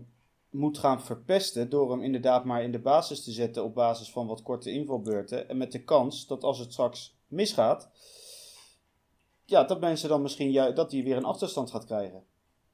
[0.50, 4.26] moet gaan verpesten door hem inderdaad maar in de basis te zetten op basis van
[4.26, 5.48] wat korte invalbeurten.
[5.48, 7.90] En met de kans dat als het straks misgaat,
[9.52, 12.22] ja, dat mensen dan misschien ju- dat hij weer een achterstand gaat krijgen.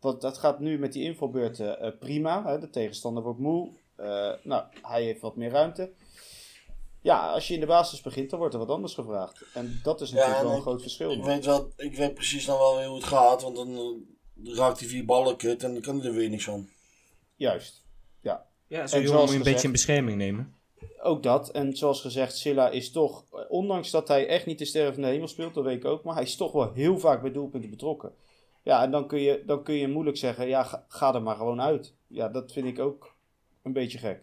[0.01, 2.45] Want dat gaat nu met die invalbeurten eh, prima.
[2.47, 2.59] Hè?
[2.59, 3.71] De tegenstander wordt moe.
[3.97, 5.91] Eh, nou, hij heeft wat meer ruimte.
[7.03, 9.45] Ja, als je in de basis begint, dan wordt er wat anders gevraagd.
[9.55, 11.11] En dat is natuurlijk wel een ik- groot verschil.
[11.13, 14.01] Ik weet, wel, ik weet precies dan wel weer hoe het gaat, want dan
[14.45, 16.69] raakt hij vier ballen kut en dan kan hij er weer niks van.
[17.37, 17.85] Juist.
[18.21, 20.55] Ja, Ja, zoals moet je een gezegd- beetje in bescherming nemen.
[21.03, 21.51] Ook dat.
[21.51, 25.03] En zoals gezegd, Silla is toch, eh, ondanks dat hij echt niet de sterren van
[25.03, 27.33] de hemel speelt, dat weet ik ook, maar hij is toch wel heel vaak bij
[27.33, 28.13] doelpunten betrokken.
[28.63, 31.37] Ja, en dan kun je, dan kun je moeilijk zeggen, ja, ga, ga er maar
[31.37, 31.95] gewoon uit.
[32.07, 33.15] Ja, dat vind ik ook
[33.63, 34.23] een beetje gek.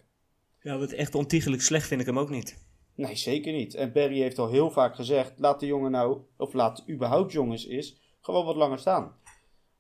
[0.62, 2.64] Ja, wat echt ontiegelijk slecht vind ik hem ook niet.
[2.96, 3.74] Nee, zeker niet.
[3.74, 7.66] En Barry heeft al heel vaak gezegd, laat de jongen nou, of laat überhaupt jongens
[7.66, 9.16] is, gewoon wat langer staan.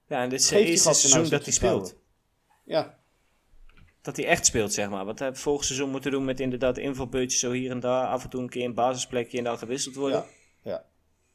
[0.07, 1.95] Ja, en dit is het eerste nou seizoen dat hij speelt.
[2.63, 2.99] Ja,
[4.05, 5.05] Dat hij echt speelt, zeg maar.
[5.05, 8.07] Want hij vorig seizoen moeten doen met inderdaad invalbeurtjes zo hier en daar.
[8.07, 10.25] Af en toe een keer een basisplekje en dan gewisseld worden.
[10.63, 10.85] ja,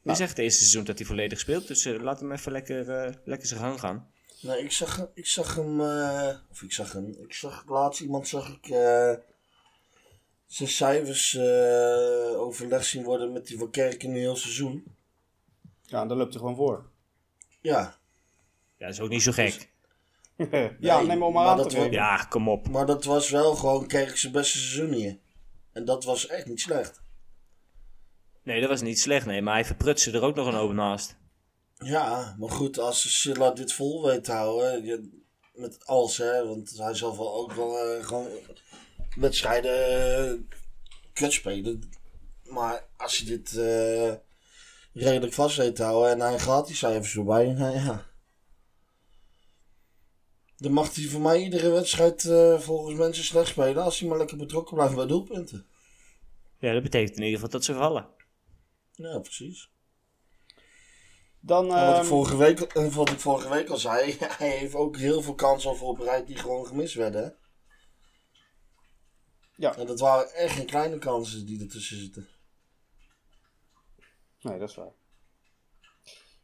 [0.02, 0.12] ja.
[0.12, 1.66] Echt het eerste seizoen dat hij volledig speelt.
[1.66, 4.10] Dus eh, laat hem even lekker, eh, lekker zijn gang gaan.
[4.40, 8.28] Nee, ik zag, ik zag hem, eh, of ik zag hem, ik zag laatst iemand,
[8.28, 9.14] zag ik eh,
[10.46, 14.84] zijn cijfers eh, overleg zien worden met die van Kerk in een heel seizoen.
[15.82, 16.90] Ja, en dan loopt hij gewoon voor.
[17.60, 17.98] Ja,
[18.76, 19.69] Ja, dat is ook niet zo gek.
[20.80, 21.90] ja, Nee, neem maar maar aan dat te.
[21.90, 22.68] Ja, kom op.
[22.68, 25.18] Maar dat was wel gewoon Kerkse beste seizoen hier.
[25.72, 27.02] En dat was echt niet slecht.
[28.42, 29.42] Nee, dat was niet slecht, nee.
[29.42, 31.16] Maar hij verprutste er ook nog een hoop naast.
[31.78, 35.18] Ja, maar goed, als Silla dit vol weet te houden, je-
[35.54, 38.26] met alles hè, want hij zal wel ook wel eh, gewoon
[39.16, 40.40] wedstrijden uh,
[41.12, 41.90] kut spelen.
[42.44, 44.12] Maar als je dit eh,
[44.92, 48.06] redelijk vast weet te houden en hij gaat die cijfers voorbij, nou ja.
[50.60, 54.18] Dan mag hij voor mij iedere wedstrijd eh, volgens mensen slecht spelen als hij maar
[54.18, 55.66] lekker betrokken blijft bij doelpunten.
[56.58, 58.08] Ja, dat betekent in ieder geval dat ze vallen.
[58.92, 59.70] Ja, precies.
[61.40, 64.50] Dan, En wat, ehm, ik vorige week, en wat ik vorige week al zei, hij
[64.50, 67.22] heeft ook heel veel kansen al voorbereid die gewoon gemist werden.
[67.24, 67.30] hè.
[69.56, 69.76] Ja.
[69.76, 72.28] En dat waren echt geen kleine kansen die ertussen zitten.
[74.40, 74.92] Nee, dat is waar.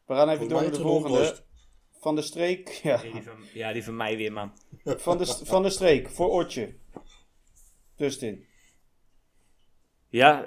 [0.04, 1.44] We gaan even door naar de volgende.
[2.06, 2.68] Van de streek.
[2.68, 4.52] Ja, Ja, die van, ja, die van mij weer, man.
[4.84, 6.10] van de, van de streek.
[6.10, 6.74] Voor Otje.
[7.96, 8.44] Dustin.
[10.08, 10.46] Ja,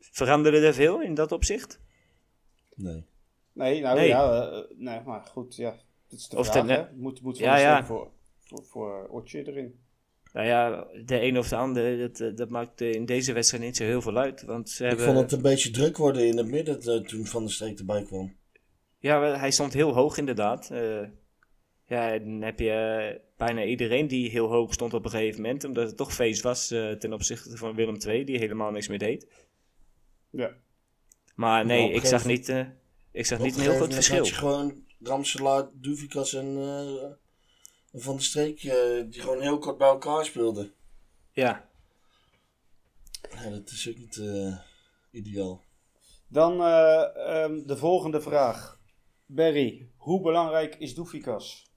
[0.00, 1.80] veranderde er veel in dat opzicht?
[2.74, 3.04] Nee.
[3.52, 4.08] Nee, nou Nee.
[4.08, 4.50] ja.
[4.50, 5.70] eh, nee, maar goed, ja.
[6.08, 6.84] Dat is de Of vraag, de- hè.
[6.94, 7.84] Moet, moet van Ja, de ja.
[7.84, 9.80] voor, voor, voor Otje erin.
[10.32, 13.62] Nou ja, de een of de ander, dat, eh, dat maakt eh, in deze wedstrijd
[13.64, 14.42] niet zo heel veel uit.
[14.42, 15.06] Want ze Ik hebben...
[15.06, 18.36] vond het een beetje druk worden in het midden toen Van der Streek erbij kwam.
[19.06, 20.70] Ja, hij stond heel hoog inderdaad.
[20.70, 21.02] Eh,
[21.86, 25.64] ja, dan heb je eh, bijna iedereen die heel hoog stond op een gegeven moment.
[25.64, 28.98] Omdat het toch feest was eh, ten opzichte van Willem II, die helemaal niks meer
[28.98, 29.26] deed.
[30.30, 30.50] Ja.
[31.34, 32.66] Maar nee, een ik zag niet, eh,
[33.12, 34.16] ik zag Op niet een heel groot verschil.
[34.16, 37.10] had je gewoon Ramselaar, Duvikas en eh,
[38.00, 40.72] Van der Streek eh, die gewoon heel kort bij elkaar speelden.
[41.32, 41.68] Ja,
[43.34, 44.56] Ja, dat is ook niet eh,
[45.10, 45.62] ideaal.
[46.28, 48.75] Dan eh, ehm, de volgende vraag.
[49.26, 51.70] Barry, hoe belangrijk is Doefikas?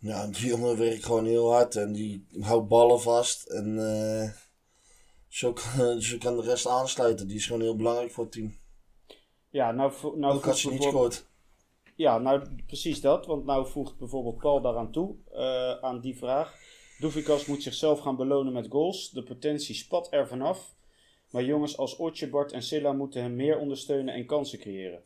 [0.00, 3.46] Ja, die jongen werkt gewoon heel hard en die houdt ballen vast.
[3.46, 4.30] En eh,
[5.28, 7.28] zo, kan, zo kan de rest aansluiten.
[7.28, 8.56] Die is gewoon heel belangrijk voor het team.
[9.50, 11.26] Ja, nou, nou Ook als je niet scoort.
[11.94, 13.26] Ja, nou precies dat.
[13.26, 16.54] Want nou voegt bijvoorbeeld Paul daaraan toe, eh, aan die vraag.
[16.98, 19.10] Doefikas moet zichzelf gaan belonen met goals.
[19.10, 20.76] De potentie spat er vanaf.
[21.30, 25.02] Maar jongens als Otje, Bart en Silla moeten hem meer ondersteunen en kansen creëren.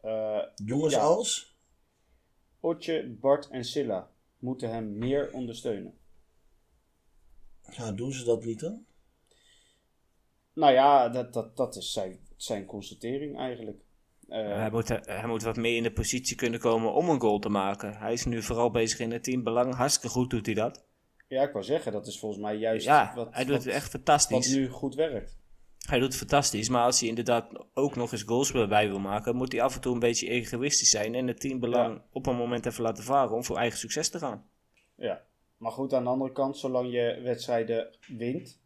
[0.00, 1.00] Eh Jongens Ja.
[1.00, 1.56] als?
[2.60, 5.98] Otje, Bart en Silla moeten hem meer ondersteunen.
[7.70, 8.84] Ja, doen ze dat niet dan?
[10.52, 13.82] Nou ja, dat, dat, dat is zijn, zijn constatering eigenlijk.
[14.28, 17.38] Eh, hij, moet, hij moet wat meer in de positie kunnen komen om een goal
[17.38, 17.96] te maken.
[17.96, 19.74] Hij is nu vooral bezig in het teambelang.
[19.74, 20.84] Hartstikke goed doet hij dat.
[21.32, 23.72] Ja, ik wou zeggen, dat is volgens mij juist Ja, wat, hij doet wat, het
[23.74, 24.54] echt wat fantastisch.
[24.54, 25.36] nu goed werkt.
[25.88, 29.36] Hij doet het fantastisch, maar als hij inderdaad ook nog eens goals bij wil maken,
[29.36, 32.04] moet hij af en toe een beetje egoïstisch zijn en het teambelang Ja.
[32.12, 34.46] op een moment even laten varen om voor eigen succes te gaan.
[34.94, 35.22] Ja,
[35.56, 38.60] maar goed, aan de andere kant, zolang je wedstrijden wint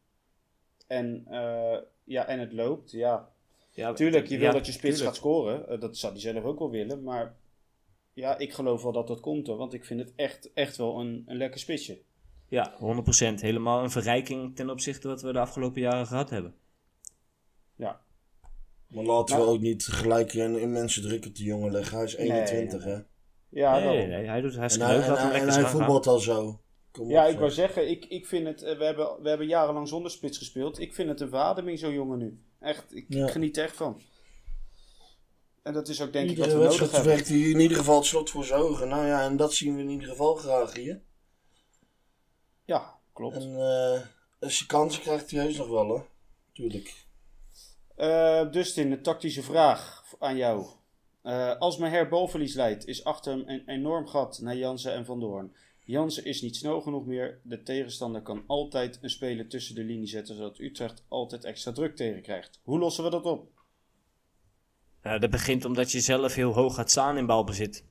[0.86, 3.28] en, eh, ja, en het loopt, ja.
[3.70, 5.06] Ja, Tuurlijk, je wil ja, dat je spits tuurlijk.
[5.08, 5.68] gaat scoren.
[5.68, 7.34] eh, dat zou hij zelf ook wel willen, maar
[8.12, 11.00] ja, ik geloof wel dat dat komt hoor, want ik vind het echt, echt wel
[11.00, 11.98] een, een lekker spitsje.
[12.48, 12.78] Ja, 100%.
[13.40, 16.54] Helemaal een verrijking ten opzichte wat we de afgelopen jaren gehad hebben.
[17.76, 18.00] Ja,
[18.88, 19.46] Maar laten Nou.
[19.48, 21.96] we ook niet gelijk een immense druk op die jongen leggen.
[21.96, 22.94] Hij is 21, nee.
[22.94, 23.00] hè?
[23.48, 25.70] ja, nee, nee, nee, hij doet En hij, en, hij- en lekker hij gaan.
[25.70, 26.60] voetbalt al zo.
[26.90, 27.40] Kom Ja, op, ik zeg.
[27.40, 30.80] wou zeggen, ik, ik vind het, eh, we hebben, we hebben jarenlang zonder spits gespeeld.
[30.80, 32.40] Ik vind het een verademing, zo'n jongen nu.
[32.60, 33.24] Echt, ik, Ja.
[33.24, 34.00] ik geniet er echt van.
[35.62, 37.12] En dat is ook denk ik wat we nodig wedstrijd hebben.
[37.12, 38.88] werkt hij in ieder geval het slot voor zijn ogen.
[38.88, 41.00] Nou ja, en dat zien we in ieder geval graag hier.
[42.66, 43.36] Ja, klopt.
[43.36, 44.00] En eh,
[44.40, 46.02] als je kansen krijgt, hij heus nog wel, hè?
[46.52, 47.04] Tuurlijk.
[47.96, 50.66] Eh, Dustin, een tactische vraag aan jou.
[51.22, 55.20] Eh, als Meher balverlies leidt, is achter hem een enorm gat naar Jansen en Van
[55.20, 55.54] Doorn.
[55.84, 57.40] Jansen is niet snel genoeg meer.
[57.42, 61.96] De tegenstander kan altijd een speler tussen de linie zetten, zodat Utrecht altijd extra druk
[61.96, 62.60] tegen krijgt.
[62.62, 63.48] Hoe lossen we dat op?
[65.02, 67.84] Ja, dat begint omdat je zelf heel hoog gaat staan in balbezit.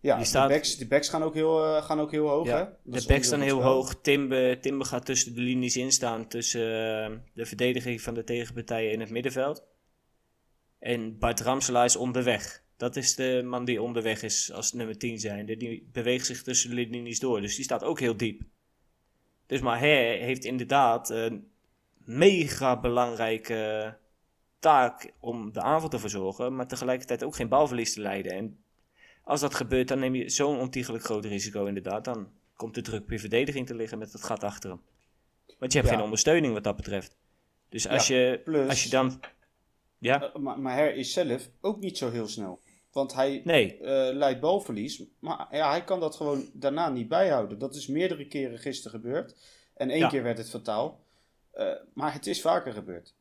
[0.00, 2.46] Ja, Die staat- de, backs, de backs gaan ook heel, eh, gaan ook heel hoog,
[2.46, 2.64] hè?
[2.84, 4.00] Dat de backs staan heel hoog.
[4.00, 6.28] Timbe, Timbe gaat tussen de linies in staan.
[6.28, 6.60] Tussen
[7.04, 9.64] eh, de verdediging van de tegenpartijen in het middenveld.
[10.78, 12.62] En Bart Ramselaar is onderweg.
[12.76, 15.56] Dat is de man die onderweg is als nummer 10 zijnde.
[15.56, 17.40] Die beweegt zich tussen de linies door.
[17.40, 18.42] Dus die staat ook heel diep.
[19.46, 21.50] Dus Maher heeft inderdaad een
[22.04, 23.96] mega belangrijke
[24.58, 26.54] taak om de aanval te verzorgen.
[26.56, 28.32] Maar tegelijkertijd ook geen balverlies te leiden.
[28.32, 28.58] En
[29.28, 32.04] als dat gebeurt, dan neem je zo'n ontiegelijk groot risico inderdaad.
[32.04, 34.80] Dan komt de druk op je verdediging te liggen met het gat achter hem.
[35.58, 35.96] Want je hebt Ja.
[35.96, 37.16] geen ondersteuning wat dat betreft.
[37.68, 39.20] Dus als, je, plus- als je dan...
[39.98, 42.60] Ja, Eh, maar, maar Her is zelf ook niet zo heel snel.
[42.92, 45.02] Want hij Nee, eh, leidt balverlies.
[45.18, 47.58] Maar ja, hij kan dat gewoon daarna niet bijhouden.
[47.58, 49.36] Dat is meerdere keren gisteren gebeurd.
[49.74, 50.08] En één Ja.
[50.08, 51.00] keer werd het fataal.
[51.52, 53.14] Eh, maar het is vaker gebeurd.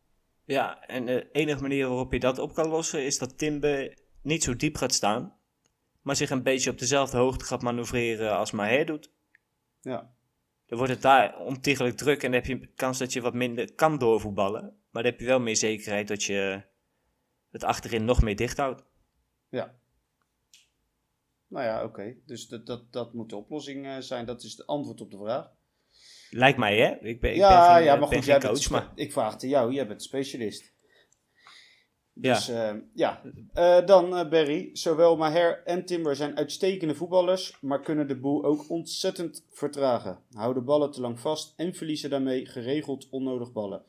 [0.46, 4.44] ja, en de enige manier waarop je dat op kan lossen is dat Timbe niet
[4.44, 5.37] zo diep gaat staan,
[6.08, 9.12] maar zich een beetje op dezelfde hoogte gaat manoeuvreren als Maher doet.
[9.82, 10.14] Ja.
[10.66, 13.74] Dan wordt het daar ontiegelijk druk en dan heb je kans dat je wat minder
[13.74, 14.62] kan doorvoetballen.
[14.62, 16.62] Maar dan heb je wel meer zekerheid dat je
[17.52, 18.84] het achterin nog meer dicht houdt.
[19.50, 19.76] Ja.
[21.48, 22.16] Nou ja, oké.
[22.26, 24.26] Dus dat, dat, dat moet de oplossing eh, zijn.
[24.26, 25.52] Dat is het antwoord op de vraag.
[26.30, 26.92] Lijkt mij, hè?
[26.92, 28.92] Ik ben, ik ben ja, geen, ja, eh, maar goed, jij bent coach, spe- maar
[28.96, 29.74] ik vraag het aan jou.
[29.74, 30.74] Jij bent specialist.
[32.22, 32.34] Ja.
[32.34, 33.22] Dus eh, ja,
[33.54, 34.70] Eh, dan eh, Barry.
[34.74, 40.20] Zowel Maher en Timber zijn uitstekende voetballers, maar kunnen de boel ook ontzettend vertragen.
[40.32, 43.84] Houden ballen te lang vast en verliezen daarmee geregeld onnodig ballen.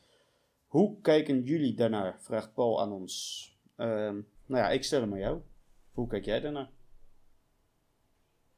[0.66, 2.18] Hoe kijken jullie daarnaar?
[2.20, 3.46] Vraagt Paul aan ons.
[3.76, 5.40] Ehm, nou ja, ik stel hem aan jou.
[5.92, 6.70] Hoe kijk jij daarnaar?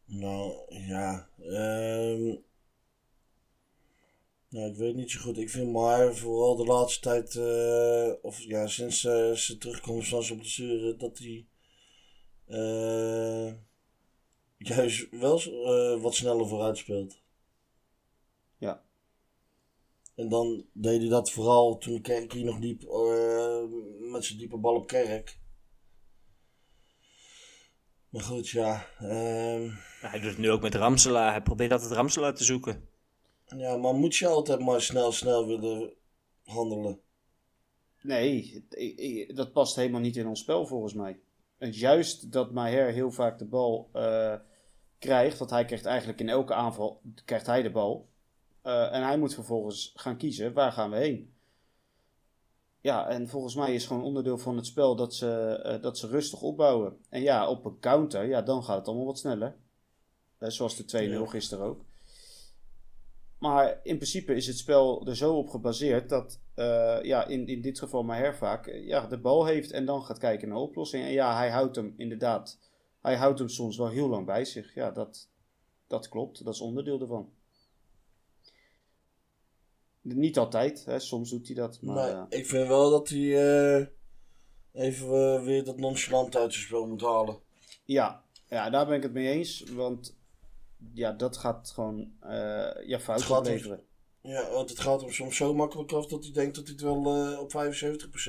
[0.04, 1.28] Nou, ja.
[1.38, 2.48] ehm
[4.50, 5.38] nou, ik weet niet zo goed.
[5.38, 10.22] Ik vind maar vooral de laatste tijd, eh, of ja, sinds eh ze terugkomt van
[10.22, 11.46] zijn blessure, dat hij
[12.46, 13.52] eh,
[14.56, 17.22] juist wel eh, wat sneller vooruit speelt.
[18.58, 18.84] Ja.
[20.14, 23.62] En dan deed hij dat vooral toen Kerk hier nog liep, eh,
[24.12, 25.38] met zijn diepe bal op Kerk.
[28.08, 28.86] Maar goed, ja.
[28.98, 31.30] ehm Hij doet het nu ook met Ramselaar.
[31.30, 32.88] Hij probeert altijd Ramselaar te zoeken.
[33.56, 35.92] Ja, maar moet je altijd maar snel, snel willen
[36.44, 37.00] handelen?
[38.02, 38.64] Nee,
[39.34, 41.20] dat past helemaal niet in ons spel volgens mij.
[41.58, 44.34] En juist dat Maher heel vaak de bal eh,
[44.98, 48.08] krijgt, want hij krijgt eigenlijk in elke aanval krijgt hij de bal.
[48.62, 51.34] Eh, en hij moet vervolgens gaan kiezen, waar gaan we heen?
[52.80, 56.06] Ja, en volgens mij is gewoon onderdeel van het spel dat ze, eh, dat ze
[56.06, 56.98] rustig opbouwen.
[57.08, 59.56] En ja, op een counter, ja, dan gaat het allemaal wat sneller.
[60.38, 61.26] Zoals de 2-0 Ja.
[61.26, 61.84] gisteren ook.
[63.40, 67.60] Maar in principe is het spel er zo op gebaseerd dat eh, ja, in, in
[67.60, 71.06] dit geval Maher vaak eh, ja, de bal heeft en dan gaat kijken naar oplossingen.
[71.06, 72.58] En ja, hij houdt hem inderdaad,
[73.00, 74.74] hij houdt hem soms wel heel lang bij zich.
[74.74, 75.28] Ja, dat,
[75.86, 77.32] dat klopt, dat is onderdeel ervan.
[80.00, 81.82] Niet altijd, hè, soms doet hij dat.
[81.82, 83.90] Maar, Maar eh, ik vind wel dat hij
[84.72, 87.38] even weer dat nonchalant uit zijn spel moet halen.
[87.84, 89.64] ja, ja, daar ben ik het mee eens.
[89.70, 90.18] Want
[90.92, 93.84] ja, dat gaat gewoon eh ja, fout opleveren.
[94.22, 96.82] Ja, want het gaat hem soms zo makkelijk af dat hij denkt dat hij het
[96.82, 97.52] wel eh, op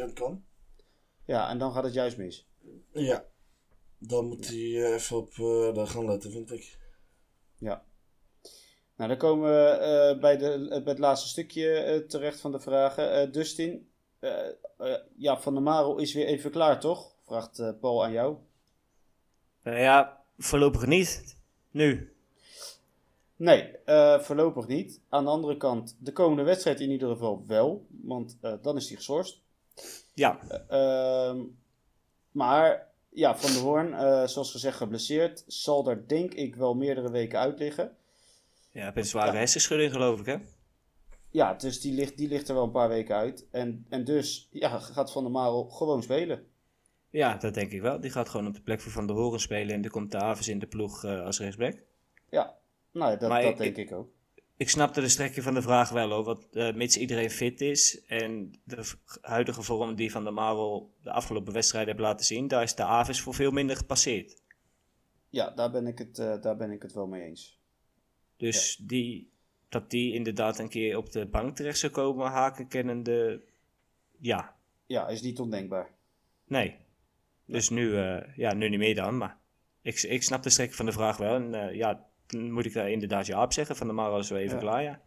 [0.09, 0.43] 75% kan.
[1.25, 2.47] Ja, en dan gaat het juist mis.
[2.93, 3.25] Ja.
[3.97, 6.77] Dan moet hij eh, even op eh, daar gaan letten, vind ik.
[7.57, 7.85] Ja.
[8.95, 12.59] Nou, dan komen we eh, bij, de, bij het laatste stukje eh, terecht van de
[12.59, 13.11] vragen.
[13.11, 13.89] Eh, Dustin,
[15.17, 17.15] ja, Van der Marel is weer even klaar, toch?
[17.25, 18.37] Vraagt eh, Paul aan jou.
[19.63, 21.37] Nou ja, voorlopig niet.
[21.71, 22.15] Nu.
[23.41, 25.01] Nee, eh, voorlopig niet.
[25.09, 27.85] Aan de andere kant, de komende wedstrijd in ieder geval wel.
[27.89, 29.41] Want eh, dan is hij geschorst.
[30.13, 31.39] Ja, Ehm,
[32.31, 35.43] maar ja, Van der Hoorn, eh, zoals gezegd, geblesseerd.
[35.47, 37.95] Zal er denk ik wel meerdere weken uit liggen.
[38.71, 40.37] ja heb een zware hersenschudding geloof ik hè.
[41.29, 43.47] Ja, dus die ligt, die ligt er wel een paar weken uit.
[43.51, 46.47] En, en dus ja, gaat Van der Marel gewoon spelen.
[47.09, 47.99] Ja, dat denk ik wel.
[47.99, 50.17] Die gaat gewoon op de plek van Van der Horen spelen en er komt de
[50.17, 51.83] Aves in de ploeg eh, als rechtsback.
[52.29, 52.59] Ja,
[52.91, 54.09] nou, dat, Maar dat ik- denk ik ook.
[54.57, 58.05] Ik snapte de strekking van de vraag wel hoor, want eh, mits iedereen fit is
[58.05, 62.63] en de huidige vorm die Van der Marel de afgelopen wedstrijden heeft laten zien, daar
[62.63, 64.41] is de Avis voor veel minder gepasseerd.
[65.29, 67.59] Ja, daar ben ik het, eh, daar ben ik het wel mee eens.
[68.37, 69.31] Dus die,
[69.69, 73.41] dat die inderdaad een keer op de bank terecht zou komen, haken kennende,
[74.19, 75.89] ja, Ja, is niet ondenkbaar.
[76.47, 76.75] nee.
[77.45, 79.37] Dus nu, eh, ja, nu niet meer dan, maar
[79.81, 81.35] ik, ik snap de strekking van de vraag wel.
[81.35, 83.75] En ja, moet ik daar inderdaad ja op zeggen.
[83.75, 84.61] Van der Marel is wel even Ja.
[84.61, 85.01] klaar, ja.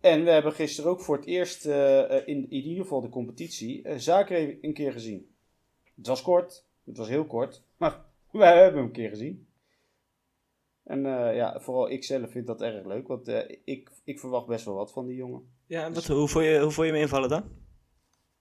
[0.00, 3.08] En we hebben gisteren ook voor het eerst eh, eh, in, in ieder geval de
[3.08, 5.34] competitie eh Zaken een keer gezien.
[5.96, 9.46] Het was kort, het was heel kort, maar we hebben hem een keer gezien.
[10.84, 11.00] En
[11.34, 13.28] ja, vooral ik zelf vind dat erg leuk, want
[13.64, 15.42] ik, ik verwacht best wel wat van die jongen.
[15.66, 17.44] Ja, en wat, hoe, vond je, hoe vond je hem invallen dan?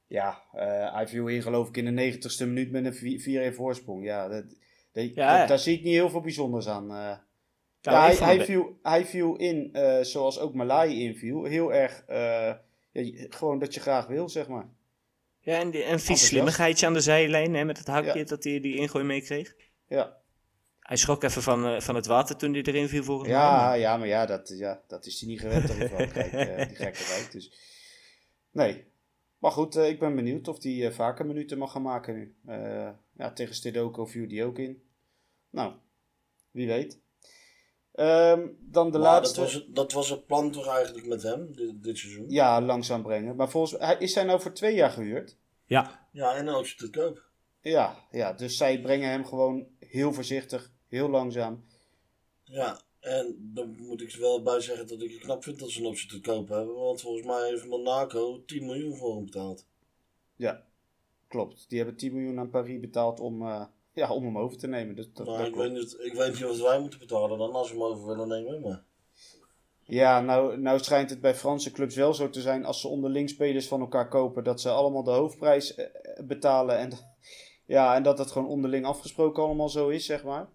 [0.08, 4.04] Ja, eh, hij viel in geloof ik in de negentigste minuut met een 4-1 voorsprong.
[4.04, 4.44] Ja, dat,
[4.92, 5.38] dat- Ja.
[5.40, 6.92] dat- daar zie ik niet heel veel bijzonders aan.
[7.82, 12.54] Ja, hij, viel, hij viel in, eh, zoals ook Malai inviel, heel erg, eh,
[12.92, 14.68] ja, gewoon dat je graag wil, zeg maar.
[15.40, 16.26] Ja, en, die, en vies Enthousiast.
[16.26, 18.24] slimmigheidje aan de zijlijn hè, met het hakje Ja.
[18.26, 19.56] dat hij die ingooi meekreeg.
[19.88, 20.18] Ja,
[20.80, 23.38] Hij schrok even van, eh, van het water toen hij erin viel volgens mij.
[23.38, 26.68] ja, maar- ja maar ja dat, ja, dat is hij niet gewend die Frankrijk, eh,
[26.68, 27.32] die gekkerheid.
[27.32, 27.52] Dus.
[28.52, 28.84] Nee,
[29.38, 32.36] maar goed, ik ben benieuwd of hij vaker minuten mag gaan maken nu.
[33.18, 34.84] Ja, tegen Stedoko viel die ook in.
[35.50, 35.74] Nou,
[36.52, 37.00] wie weet.
[38.02, 39.40] Ehm, dan de Maar laatste.
[39.40, 42.26] Dat was, het- dat was het plan toch eigenlijk met hem, dit, dit seizoen?
[42.30, 43.36] Ja, langzaam brengen.
[43.36, 45.38] Maar volgens mij is hij nou voor twee jaar gehuurd.
[45.66, 47.24] Ja, Ja, en een optie te koop.
[47.62, 51.64] Ja, ja, dus zij brengen hem gewoon heel voorzichtig, heel langzaam.
[52.44, 55.70] Ja, en dan moet ik er wel bij zeggen dat ik het knap vind dat
[55.70, 56.76] ze een optie te koop hebben.
[56.76, 59.66] Want volgens mij heeft Monaco 10 miljoen voor hem betaald.
[60.36, 60.64] Ja,
[61.28, 61.66] klopt.
[61.70, 64.96] Die hebben 10 miljoen aan Paris betaald om, eh, ja, om hem over te nemen.
[64.96, 67.72] Dus dat, dat ik weet, niet, ik weet niet wat wij moeten betalen dan als
[67.72, 68.62] we hem over willen nemen.
[68.62, 68.84] Maar.
[69.84, 73.30] Ja, nou, nou schijnt het bij Franse clubs wel zo te zijn als ze onderling
[73.30, 75.86] spelers van elkaar kopen, dat ze allemaal de hoofdprijs eh,
[76.24, 76.78] betalen.
[76.78, 76.92] En,
[77.66, 80.48] ja, en dat het gewoon onderling afgesproken allemaal zo is, zeg maar.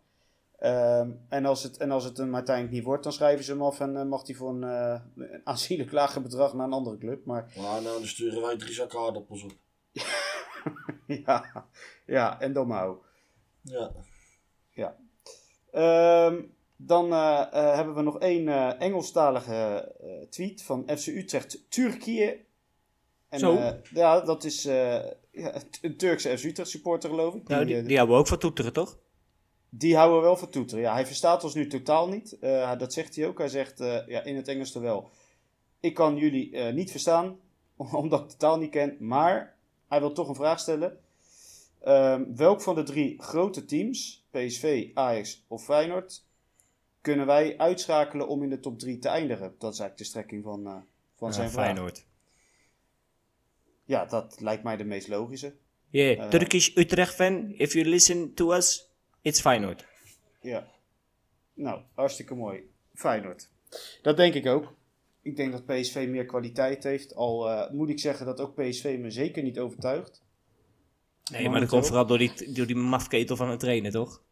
[0.59, 3.63] Ehm, en, als het, en als het hem uiteindelijk niet wordt, dan schrijven ze hem
[3.63, 6.99] af en eh, mag hij voor een, eh, een aanzienlijk lager bedrag naar een andere
[6.99, 7.25] club.
[7.25, 9.53] Maar Maar nou, dan sturen wij drie zakken aardappels op.
[11.27, 11.67] ja,
[12.07, 12.95] ja en dan maar.
[14.71, 14.97] Ja.
[15.73, 16.43] Ehm,
[16.77, 22.45] dan eh, eh, hebben we nog één eh, Engelstalige eh, tweet van FC Utrecht Turkije.
[23.29, 23.57] En, Zo.
[23.57, 27.49] eh, ja, dat is eh, ja, een Turkse FC Utrecht supporter geloof ik.
[27.49, 28.99] nou, die, die, die houden we ook van toeteren, toch?
[29.69, 30.85] die houden we wel van toeteren.
[30.85, 32.39] Ja, hij verstaat ons nu totaal niet.
[32.39, 33.39] Eh, dat zegt hij ook.
[33.39, 35.11] Hij zegt eh, ja, in het Engels wel.
[35.81, 37.39] Ik kan jullie eh, niet verstaan,
[37.77, 38.97] omdat ik de taal niet ken.
[39.01, 39.57] Maar
[39.89, 40.99] hij wil toch een vraag stellen.
[41.87, 46.25] Ehm, welk van de drie grote teams, PSV, Ajax of Feyenoord,
[47.01, 49.55] kunnen wij uitschakelen om in de top 3 te eindigen?
[49.59, 50.77] Dat is eigenlijk de strekking van, eh,
[51.17, 51.65] van zijn vraag.
[51.65, 52.07] Feyenoord.
[53.85, 55.55] Ja, dat lijkt mij de meest logische.
[55.91, 56.29] Yeah, Eh.
[56.29, 58.91] Turkish Utrecht fan, if you listen to us,
[59.23, 59.87] it's Feyenoord.
[60.41, 60.67] Ja.
[61.55, 62.71] Nou, hartstikke mooi.
[62.95, 63.49] Feyenoord.
[64.03, 64.75] Dat denk ik ook.
[65.23, 67.15] Ik denk dat PSV meer kwaliteit heeft.
[67.15, 70.25] Al eh, moet ik zeggen dat ook PSV me zeker niet overtuigt.
[71.33, 74.23] Nee, Maar maar dat komt vooral door die, door die mafketel van het trainen, toch?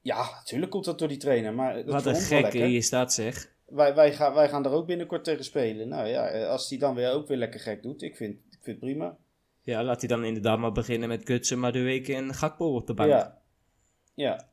[0.00, 1.54] Ja, natuurlijk komt dat door die trainer.
[1.54, 3.52] Maar dat Wat een gek hier staat, zeg.
[3.66, 5.88] Wij, wij, gaan, wij gaan er ook binnenkort tegen spelen.
[5.88, 8.02] Nou ja, als hij dan weer ook weer lekker gek doet.
[8.02, 9.16] Ik vind, ik vind het prima.
[9.62, 13.10] Ja, laat hij dan inderdaad maar beginnen met Gutsen, Madueke en Gakpo op de bank.
[13.10, 13.38] Ja.
[14.14, 14.48] ja.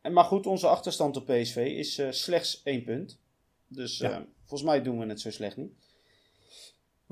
[0.00, 3.20] En, maar goed, onze achterstand op PSV is eh, slechts één punt.
[3.68, 4.10] Dus Ja.
[4.10, 5.72] eh, volgens mij doen we het zo slecht niet.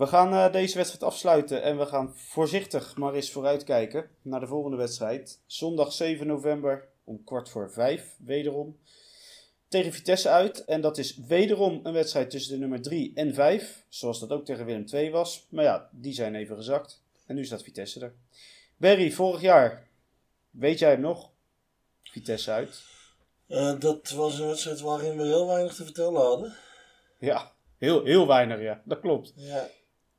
[0.01, 4.47] We gaan eh, deze wedstrijd afsluiten en we gaan voorzichtig maar eens vooruitkijken naar de
[4.47, 5.41] volgende wedstrijd.
[5.47, 8.79] Zondag 7 november om kwart voor vijf, wederom.
[9.69, 10.65] Tegen Vitesse uit.
[10.65, 13.85] En dat is wederom een wedstrijd tussen de nummer 3 en 5.
[13.89, 15.47] Zoals dat ook tegen Willem II was.
[15.49, 17.03] Maar ja, die zijn even gezakt.
[17.27, 18.15] En nu staat Vitesse er.
[18.77, 19.87] Berry, vorig jaar.
[20.51, 21.31] Weet jij hem nog?
[22.03, 22.83] Vitesse uit.
[23.47, 26.57] Eh, dat was een wedstrijd waarin we heel weinig te vertellen hadden.
[27.19, 28.83] Ja, heel, heel weinig, ja.
[28.85, 29.33] Dat klopt.
[29.37, 29.69] Ja.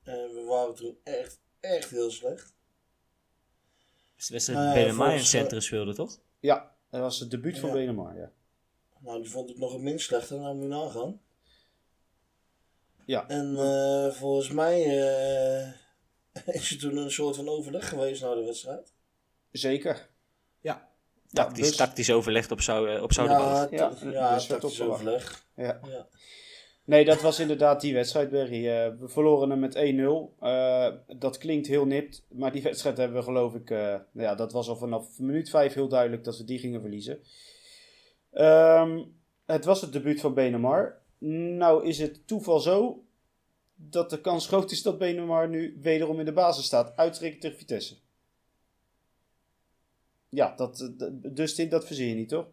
[0.04, 2.54] En we waren toen echt, echt heel slecht.
[4.16, 6.20] Dus de wedstrijd Eh, dat Benema in het centrum speelde, toch?
[6.40, 7.72] Ja, dat was het debuut van.
[7.72, 8.32] Benemar, ja.
[9.00, 11.22] Nou, die vond ik nog het minst slechter, nou moet je nagaan.
[13.06, 13.28] Ja.
[13.28, 15.72] En eh, volgens mij eh,
[16.56, 18.94] is er toen een soort van overleg geweest na de wedstrijd.
[19.52, 20.10] Zeker.
[20.60, 20.90] Ja.
[21.28, 25.46] Ja, Tactisch, dus- tactisch overlegd op, zou, op ja, Ja, dus tactisch overleg.
[25.56, 25.80] Ja.
[25.84, 26.08] Ja.
[26.92, 28.68] Nee, dat was inderdaad die wedstrijd, Berry.
[28.68, 30.36] Eh, we verloren hem met 1-0.
[30.40, 33.70] Eh, dat klinkt heel nipt, maar die wedstrijd hebben we geloof ik...
[33.70, 37.20] eh, ja, dat was al vanaf minuut 5 heel duidelijk dat we die gingen verliezen.
[38.32, 39.04] Ehm,
[39.46, 41.02] het was het debuut van Benemar.
[41.58, 43.04] Nou is het toeval zo
[43.76, 46.96] dat de kans groot is dat Benemar nu wederom in de basis staat.
[46.96, 47.96] Uitgerekend tegen Vitesse.
[50.30, 50.92] Ja, dat,
[51.24, 52.48] dus dat verzin je niet, toch?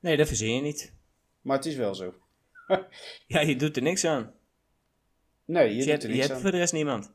[0.00, 0.94] Nee, dat verzin je niet.
[1.40, 2.14] Maar het is wel zo.
[3.26, 4.32] Ja, je doet er niks aan.
[5.44, 6.42] Nee, je, Je, doet hebt, er je niks hebt aan.
[6.42, 7.12] voor de rest niemand.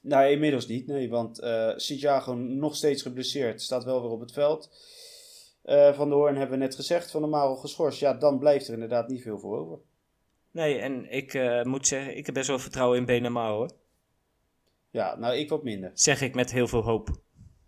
[0.00, 4.32] Nou, inmiddels niet, nee, want eh Santiago nog steeds geblesseerd, staat wel weer op het
[4.32, 4.70] veld.
[5.62, 8.00] Eh, van de Hoorn hebben we net gezegd, Van de Marel geschorst.
[8.00, 9.78] Ja, dan blijft er inderdaad niet veel voor over.
[10.50, 13.70] Nee, en ik eh, moet zeggen, ik heb best wel vertrouwen in Benema hoor.
[14.90, 15.90] Ja, nou, ik wat minder.
[15.94, 17.08] Zeg ik met heel veel hoop.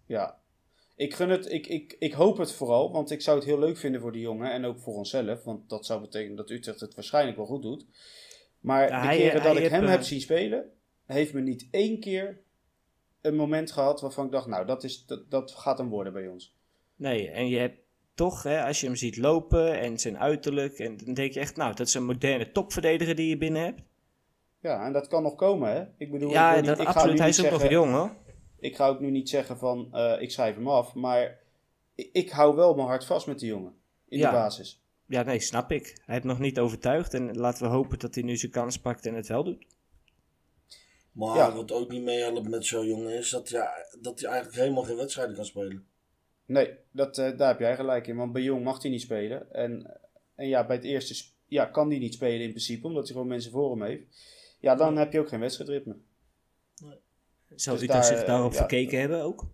[0.07, 0.39] Ja.
[0.97, 3.77] Ik gun het, ik, ik, ik hoop het vooral, want ik zou het heel leuk
[3.77, 6.95] vinden voor die jongen en ook voor onszelf, want dat zou betekenen dat Utrecht het
[6.95, 7.87] waarschijnlijk wel goed doet.
[8.61, 10.71] Maar Ja, de hij- keren hij dat ik hem eh, heb zien spelen,
[11.07, 12.41] heeft me niet één keer
[13.21, 16.29] een moment gehad waarvan ik dacht, nou, dat, is, dat, dat gaat hem worden bij
[16.29, 16.55] ons.
[16.97, 17.79] Nee, en je hebt
[18.15, 21.57] toch, hè, als je hem ziet lopen en zijn uiterlijk, en dan denk je echt,
[21.57, 23.81] nou, dat is een moderne topverdediger die je binnen hebt.
[24.61, 25.85] Ja, en dat kan nog komen, hè?
[25.97, 27.13] Ik bedoel, ik ja, niet- dat ik absoluut.
[27.15, 28.17] nu Hij is ook nog jong hoor.
[28.65, 31.39] Ik ga ook nu niet zeggen van, eh, ik schrijf hem af, maar
[31.95, 33.75] ik, ik hou wel mijn hart vast met die jongen.
[34.09, 34.31] In Ja.
[34.31, 34.83] de basis.
[35.07, 35.85] Ja, nee, snap ik.
[36.05, 39.07] Hij heeft nog niet overtuigd en laten we hopen dat hij nu zijn kans pakt
[39.07, 39.67] en het wel doet.
[41.13, 41.55] Maar Ja.
[41.55, 44.97] wat ook niet meehelpt met zo'n jongen is dat, ja, dat hij eigenlijk helemaal geen
[44.97, 45.87] wedstrijden kan spelen.
[46.47, 48.17] Nee, dat, eh, daar heb jij gelijk in.
[48.17, 49.53] Want bij Jong mag hij niet spelen.
[49.53, 50.01] En,
[50.35, 53.29] en ja, bij het eerste ja, kan hij niet spelen in principe, omdat hij gewoon
[53.29, 54.05] mensen voor hem heeft.
[54.61, 55.97] Ja, dan heb je ook geen wedstrijdritme.
[57.57, 58.59] Zou Dus daar, zich daarop ja.
[58.59, 59.47] verkeken hebben ook?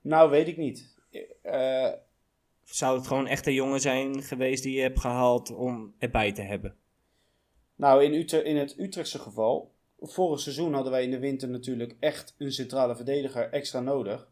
[0.00, 0.94] Nou, weet ik niet.
[1.42, 1.92] Eh,
[2.64, 6.42] Zou het gewoon echt een jongen zijn geweest die je hebt gehaald om erbij te
[6.42, 6.76] hebben?
[7.76, 11.96] nou, in, Utrecht, in het Utrechtse geval, vorig seizoen hadden wij in de winter natuurlijk
[12.00, 14.28] echt een centrale verdediger extra nodig.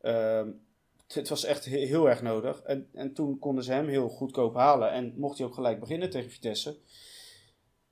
[0.00, 0.48] Ehm,
[1.12, 2.62] het was echt he- heel erg nodig.
[2.62, 4.90] En, en toen konden ze hem heel goedkoop halen.
[4.90, 6.76] En mocht hij ook gelijk beginnen tegen Vitesse.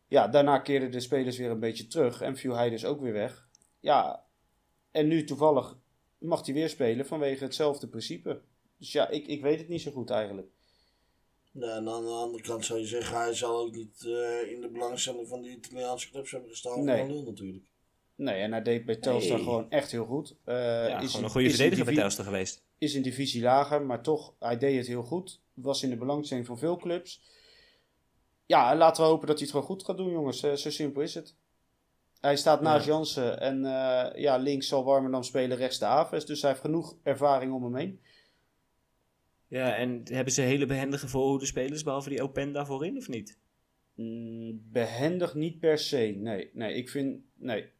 [0.09, 2.21] Ja, daarna keerden de spelers weer een beetje terug.
[2.21, 3.44] En viel hij dus ook weer weg.
[3.85, 4.25] Ja,
[4.91, 5.77] en nu toevallig
[6.19, 8.41] mag hij weer spelen vanwege hetzelfde principe.
[8.79, 10.49] Dus ja, ik, ik weet het niet zo goed eigenlijk.
[11.53, 14.61] Nee, en aan de andere kant zou je zeggen, hij zal ook niet eh, in
[14.61, 16.85] de belangstelling van die Italiaanse clubs hebben gestaan.
[16.85, 16.99] Nee.
[16.99, 17.65] Van Lul natuurlijk.
[18.15, 19.45] Nee, en hij deed bij Telstar Nee.
[19.45, 20.37] gewoon echt heel goed.
[20.45, 22.63] Eh, Ja, is gewoon een- goede is verdediger bij Telstar geweest.
[22.79, 25.41] Is een divisie lager, maar toch, hij deed het heel goed.
[25.55, 27.23] Was in de belangstelling van veel clubs.
[28.47, 30.43] Ja, en laten we hopen dat hij het gewoon goed gaat doen, jongens.
[30.43, 31.35] Eh, zo simpel is het.
[32.25, 32.93] Hij staat naast Ja.
[32.93, 36.27] Jansen en eh, ja, links zal Warmerdam spelen, rechts de Aves.
[36.27, 38.01] Dus hij heeft genoeg ervaring om hem heen.
[39.47, 43.39] Ja, en hebben ze hele behendige voorhoede spelers, behalve die Openda voorin, of niet?
[43.95, 46.15] Mm, behendig niet per se.
[46.19, 47.21] Nee, nee, ik vind...
[47.35, 47.73] Nee,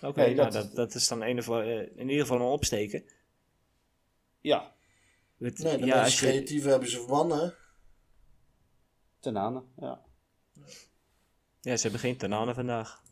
[0.00, 2.46] Oké, Nee, nou, dat- dat, dat is dan een of, eh, in ieder geval een
[2.52, 3.04] opsteken.
[4.40, 4.74] ja,
[5.38, 7.54] Het- Nee, de ja, je, hebben ze verbannen.
[9.20, 9.64] ten aanen.
[9.80, 10.00] Ja.
[11.60, 13.04] ja, ze hebben geen Tanane vandaag.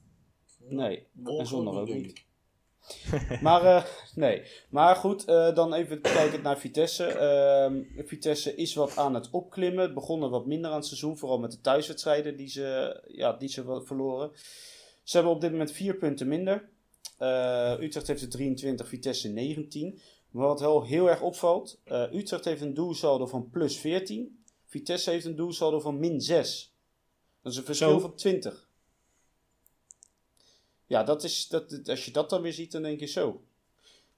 [0.68, 2.22] Nee, en zondag ook niet.
[3.42, 3.84] Maar, eh,
[4.14, 4.42] nee.
[4.68, 7.04] maar goed, eh, dan even kijken naar Vitesse.
[7.06, 9.84] Ehm, Vitesse is wat aan het opklimmen.
[9.84, 11.18] Het begon er wat minder aan het seizoen.
[11.18, 14.30] Vooral met de thuiswedstrijden die ze, ja, die ze wel verloren.
[15.02, 16.68] Ze hebben op dit moment vier punten minder.
[17.18, 20.00] Eh, Utrecht heeft er 23, Vitesse 19.
[20.30, 21.80] Maar wat wel heel erg opvalt.
[21.84, 24.44] eh, Utrecht heeft een doelsaldo van plus 14.
[24.66, 26.74] Vitesse heeft een doelsaldo van min 6.
[27.42, 27.98] Dat is een verschil Zo.
[27.98, 28.68] van 20.
[30.87, 33.43] Ja, dat is, dat, als je dat dan weer ziet, dan denk je zo.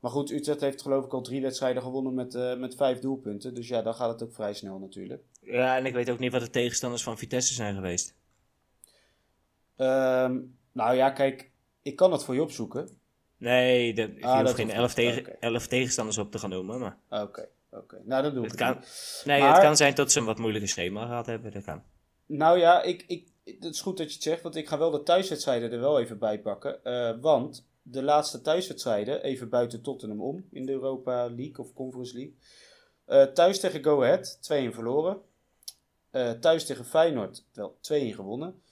[0.00, 3.54] Maar goed, Utrecht heeft geloof ik al drie wedstrijden gewonnen met, eh, met vijf doelpunten.
[3.54, 5.22] Dus ja, dan gaat het ook vrij snel natuurlijk.
[5.40, 8.14] Ja, en ik weet ook niet wat de tegenstanders van Vitesse zijn geweest.
[9.76, 10.38] Ehm,
[10.72, 11.50] nou ja, kijk,
[11.82, 12.88] ik kan het voor je opzoeken.
[13.38, 15.36] Nee, de, je Ah, hoeft dat geen elf, tegen, Oké.
[15.40, 16.78] elf tegenstanders op te gaan noemen.
[16.80, 18.00] Maar Oké, oké.
[18.04, 19.22] Nou, dan doe ik het het kan, niet.
[19.24, 21.52] nee, Maar- het kan zijn dat ze een wat moeilijke schema gehad hebben.
[21.52, 21.82] Dat kan.
[22.26, 24.90] Nou ja, ik, ik, het is goed dat je het zegt, want ik ga wel
[24.90, 26.84] de thuiswedstrijden er wel even bij pakken.
[26.84, 32.14] Eh, want de laatste thuiswedstrijden, even buiten Tottenham om, in de Europa League of Conference
[32.14, 32.34] League.
[33.04, 35.20] Eh, thuis tegen Go Ahead, 2-1 verloren.
[36.10, 38.62] Eh, thuis tegen Feyenoord, wel 2-1 gewonnen.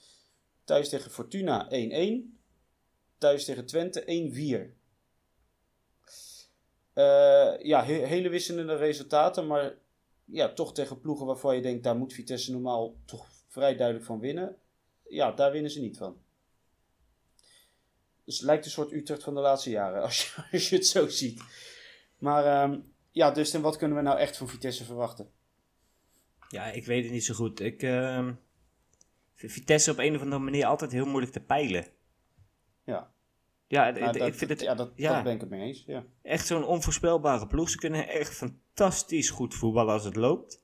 [0.63, 2.37] Thuis tegen Fortuna 1-1.
[3.17, 4.73] Thuis tegen Twente 1-4.
[6.93, 9.73] Eh, ja, he- hele wisselende resultaten, maar
[10.25, 14.19] ja, toch tegen ploegen waarvan je denkt, daar moet Vitesse normaal toch vrij duidelijk van
[14.19, 14.55] winnen.
[15.15, 16.17] Ja, daar winnen ze niet van.
[18.23, 20.87] Dus het lijkt een soort Utrecht van de laatste jaren, als je, als je het
[20.87, 21.43] zo ziet.
[22.17, 22.79] Maar ehm,
[23.11, 25.31] ja, dus en wat kunnen we nou echt van Vitesse verwachten?
[26.49, 27.59] Ja, ik weet het niet zo goed.
[27.59, 27.79] Ik
[29.33, 31.87] vind Vitesse op een of andere manier altijd heel moeilijk te peilen.
[32.83, 33.11] Ja,
[33.67, 35.13] Ja, nou, dat, ik vind het ja, dat, ja.
[35.13, 35.83] dat ben ik het mee eens.
[35.87, 36.05] Ja.
[36.21, 37.69] echt zo'n onvoorspelbare ploeg.
[37.69, 40.63] Ze kunnen echt fantastisch goed voetballen als het loopt.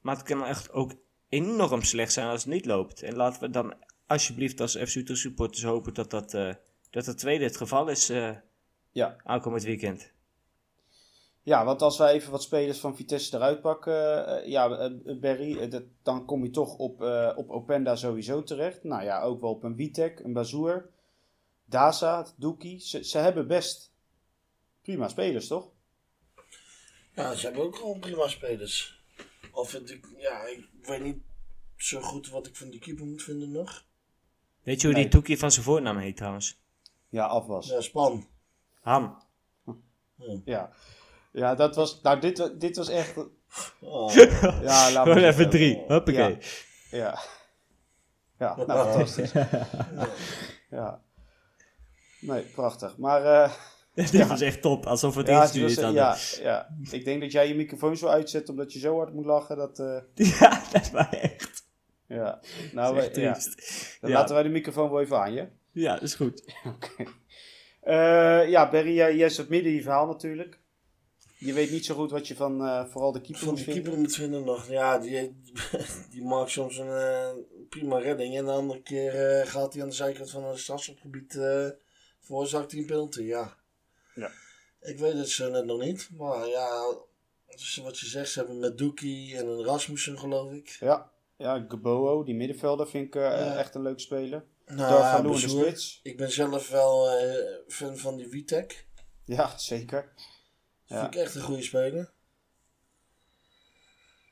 [0.00, 0.92] Maar het kan echt ook
[1.34, 3.02] enorm slecht zijn als het niet loopt.
[3.02, 3.74] En laten we dan
[4.06, 6.54] alsjeblieft als FC Utrecht supporters hopen dat dat, eh,
[6.90, 8.30] dat het tweede het geval is eh,
[8.90, 9.16] Ja.
[9.24, 10.12] aankomend weekend.
[11.42, 15.82] ja, want als wij even wat spelers van Vitesse eruit pakken, eh, ja, Berry, dat,
[16.02, 18.84] dan kom je toch op, eh, op Openda sowieso terecht.
[18.84, 20.88] Nou ja, ook wel op een Witek, een Bazoer,
[21.64, 22.80] Daza, Doekie.
[22.80, 23.92] Ze, ze hebben best
[24.82, 25.70] prima spelers, toch?
[27.14, 29.03] Ja, ze hebben ook gewoon prima spelers.
[29.54, 31.22] Of vind ik, ja, ik weet niet
[31.76, 33.84] zo goed wat ik van die keeper moet vinden nog.
[34.62, 35.04] Weet je hoe Nee.
[35.04, 36.60] die Toekie van zijn voornaam heet trouwens?
[37.08, 37.66] Ja, afwas.
[37.68, 38.26] Ja, Span.
[38.80, 39.22] Ham.
[40.44, 40.70] Ja,
[41.32, 43.14] ja dat was, nou dit, dit was echt,
[43.80, 44.12] Oh.
[44.14, 45.76] ja, laat Gewoon maar even drie.
[45.88, 46.38] Hoppakee.
[46.90, 46.98] Ja.
[46.98, 47.18] Ja,
[48.38, 49.32] ja nou fantastisch.
[50.70, 51.02] Ja,
[52.20, 52.96] nee, prachtig.
[52.96, 53.52] Maar eh,
[54.10, 54.86] Dit was echt top.
[54.86, 56.02] Alsof het ja, ingestuurd was- hadden.
[56.02, 59.24] ja, ja, ik denk dat jij je microfoon zo uitzet omdat je zo hard moet
[59.24, 59.56] lachen.
[59.56, 59.96] Dat, eh,
[60.40, 61.64] Ja, dat was echt,
[62.06, 62.40] ja,
[62.72, 63.32] nou, is echt eh, ja.
[64.00, 64.16] dan Ja.
[64.18, 65.48] laten wij de microfoon wel even aan je.
[65.72, 66.42] Ja, dat is goed.
[67.80, 70.58] Eh, ja, Berry, jij, jij zat midden in je verhaal natuurlijk.
[71.38, 73.64] Je weet niet zo goed wat je van eh, vooral de keeper Van moet die
[73.64, 73.82] vinden.
[73.82, 74.68] keeper moet vinden nog.
[74.68, 75.42] Ja, die,
[76.10, 77.28] die maakt soms een eh,
[77.68, 78.36] prima redding.
[78.36, 81.36] En de andere keer eh, gaat hij aan de zijkant van het strafschopgebied.
[81.36, 81.66] eh
[82.20, 83.56] veroorzaakt hij een penalty, ja.
[84.84, 86.08] Ik weet het zo net nog niet.
[86.16, 86.96] Maar ja,
[87.46, 90.76] dus wat je zegt, ze hebben met Doekie en een Rasmussen geloof ik.
[90.80, 93.56] Ja, ja Geboo, die middenvelder, vind ik eh, Ja.
[93.56, 94.44] echt een leuk speler.
[94.66, 96.00] Nou, de spits.
[96.02, 98.86] Ik ben zelf wel eh, fan van die Witek.
[99.24, 100.12] Ja, zeker.
[100.84, 101.00] Ja.
[101.00, 102.12] Vind ik echt een goede speler.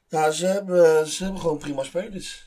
[0.09, 2.47] Ja, ze hebben, ze hebben gewoon prima spelers.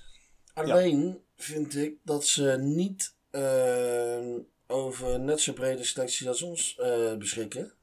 [0.54, 4.36] Alleen vind ik dat ze niet eh,
[4.68, 7.74] over net zo brede selectie als ons eh, beschikken.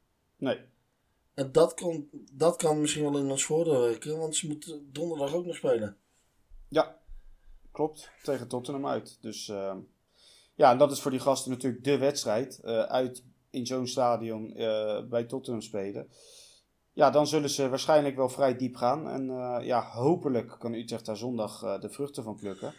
[0.42, 0.60] Nee.
[1.34, 5.34] En dat kan, dat kan misschien wel in ons voordeel werken, want ze moeten donderdag
[5.34, 5.96] ook nog spelen.
[6.68, 6.98] Ja,
[7.72, 8.10] klopt.
[8.22, 9.18] Tegen Tottenham uit.
[9.20, 9.78] Dus ehm,
[10.54, 12.60] ja, en dat is voor die gasten natuurlijk de wedstrijd.
[12.60, 16.10] eh, uit in zo'n stadion eh, bij Tottenham spelen.
[16.92, 19.08] Ja, dan zullen ze waarschijnlijk wel vrij diep gaan.
[19.08, 22.74] En eh, ja, hopelijk kan Utrecht daar zondag de vruchten van plukken.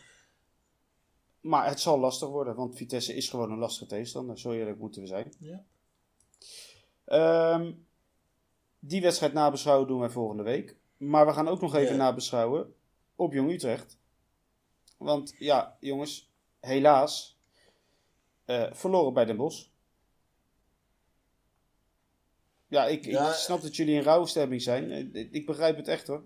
[1.42, 4.40] Maar het zal lastig worden, want Vitesse is gewoon een lastige tegenstander.
[4.40, 5.34] Zo eerlijk moeten we zijn.
[5.40, 5.66] Ja.
[7.06, 7.72] Ehm,
[8.80, 10.76] die wedstrijd nabeschouwen doen wij volgende week.
[10.98, 11.98] Maar we gaan ook nog even Ja.
[11.98, 12.76] nabeschouwen
[13.16, 13.98] op Jong Utrecht.
[14.98, 16.30] Want ja, jongens,
[16.60, 17.38] helaas
[18.46, 19.66] eh, verloren bij Den Bosch.
[22.68, 24.92] Ja, ik, Ja, ik snap dat jullie in rouwstemming zijn.
[24.92, 26.24] Eh, Ik, begrijp het echt hoor.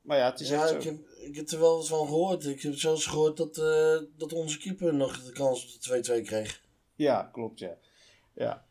[0.00, 0.76] Maar ja, het is Ja, echt zo.
[0.76, 2.44] ik heb, ik heb er wel eens van gehoord.
[2.46, 6.22] Ik heb zelfs gehoord dat, eh, dat onze keeper nog de kans op de 2-2
[6.22, 6.62] kreeg.
[6.94, 7.76] Ja, klopt, ja.
[8.32, 8.66] Ja,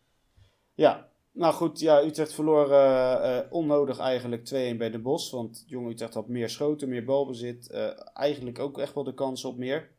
[0.73, 1.09] ja.
[1.35, 5.29] Nou goed, ja, Utrecht verloor eh, eh, onnodig eigenlijk 2-1 bij de Bos.
[5.29, 7.69] Want Jong Utrecht had meer schoten, meer balbezit.
[7.69, 9.91] eh, eigenlijk ook echt wel de kans op meer.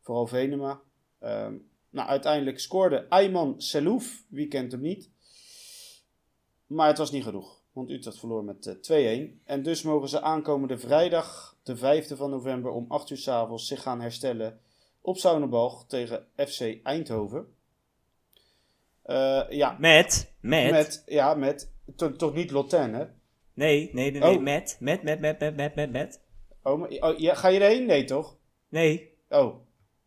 [0.00, 0.80] Vooral Venema.
[1.18, 1.54] Ehm,
[1.90, 4.24] nou, uiteindelijk scoorde Ayman Selouf.
[4.28, 5.10] Wie kent hem niet?
[6.66, 7.62] Maar het was niet genoeg.
[7.72, 9.40] Want Utrecht verloor met eh, 2-1.
[9.44, 13.66] En dus mogen ze aankomende vrijdag, de 5e van november om 8 uur s avonds
[13.66, 14.60] zich gaan herstellen
[15.00, 17.55] op Zoudenbalg tegen FC Eindhoven.
[19.06, 23.04] Eh, ja, Met, met, met, ja, met to- toch niet Lotten, hè?
[23.54, 24.42] nee, nee, nee, nee, Oh.
[24.42, 26.20] met, met, met, met, met, met, met, met.
[26.62, 27.86] Oh, maar, oh ja, ga je erheen?
[27.86, 28.36] Nee, toch?
[28.68, 29.54] Nee, Oh,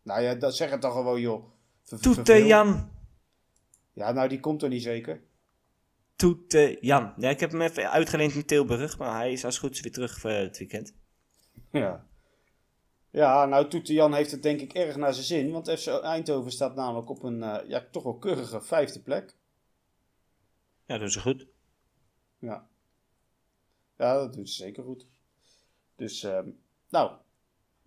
[0.02, 1.44] nou ja, dat zeg het dan gewoon, joh.
[1.84, 2.46] Ver- Toete.
[2.46, 2.90] Jan.
[3.92, 5.20] Ja, nou, die komt er niet zeker.
[6.16, 7.12] Toete Jan.
[7.16, 9.92] Ja, ik heb hem even uitgeleend in Tilburg, maar hij is als goed is weer
[9.92, 10.94] terug eh, het weekend.
[11.72, 12.06] Ja.
[13.10, 15.50] Ja, nou, Toete Jan heeft het denk ik erg naar zijn zin.
[15.50, 19.36] Want FC Eindhoven staat namelijk op een, eh, ja, toch wel keurige vijfde plek.
[20.86, 21.46] Ja, dat is goed.
[22.38, 22.68] Ja.
[23.96, 25.06] Ja, dat doet ze zeker goed.
[25.96, 26.48] Dus, ehm,
[26.88, 27.12] nou,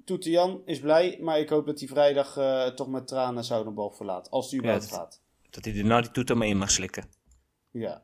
[0.06, 3.96] Toete Jan is blij, maar ik hoop dat hij vrijdag eh, toch met tranen Zoudenbalg
[3.96, 4.30] verlaat.
[4.32, 5.22] Als hij überhaupt gaat.
[5.50, 7.10] Dat hij er nou die toeter maar in mag slikken.
[7.72, 8.04] Ja.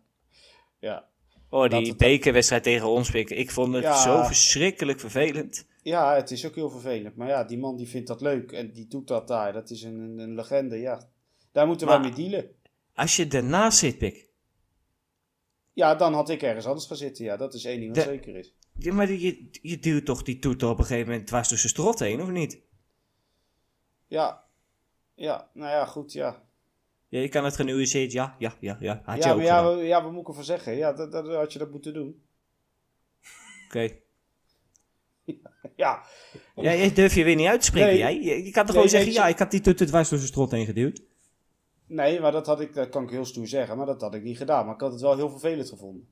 [0.79, 1.07] Ja.
[1.49, 4.01] Oh, die bekerwedstrijd tegen ons, ik, ik vond het Ja.
[4.01, 5.67] zo verschrikkelijk vervelend.
[5.89, 7.15] Ja, het is ook heel vervelend.
[7.15, 9.53] Maar ja, die man die vindt dat leuk en die doet dat daar.
[9.53, 11.09] Dat is een, een, legende, ja.
[11.51, 12.55] Daar moeten wij mee dealen.
[12.93, 14.27] Als je ernaast zit, Pik.
[15.73, 17.25] Ja, dan had ik ergens anders gaan zitten.
[17.25, 18.53] Ja, dat is één ding wat De- zeker is.
[18.77, 21.99] Ja, maar je, je duwt toch die toeter op een gegeven moment dwars tussen strot
[21.99, 22.61] heen, of niet?
[24.07, 24.43] Ja.
[25.15, 26.43] Ja, nou ja, goed, ja.
[27.07, 29.01] Ja, je kan het genuanceerd, ja, ja, ja, ja.
[29.05, 30.75] Had je ja, ook maar ja, we- ja, wat moet ik ervan zeggen?
[30.75, 32.23] Ja, dat, dat had je dat moeten doen.
[33.65, 33.89] Oké.
[35.75, 36.03] Ja,
[36.55, 37.97] Ja, je durf je weer niet uit te spreken, Nee.
[37.97, 38.13] jij?
[38.21, 40.27] Je, je kan toch Nee, gewoon zeggen, nee, ja, ik had die toeter dwars tussen
[40.27, 41.01] strot heen geduwd.
[41.87, 44.23] nee, maar dat had ik, dat kan ik heel stoer zeggen, maar dat had ik
[44.23, 44.65] niet gedaan.
[44.65, 46.07] Maar ik had het wel heel vervelend gevonden.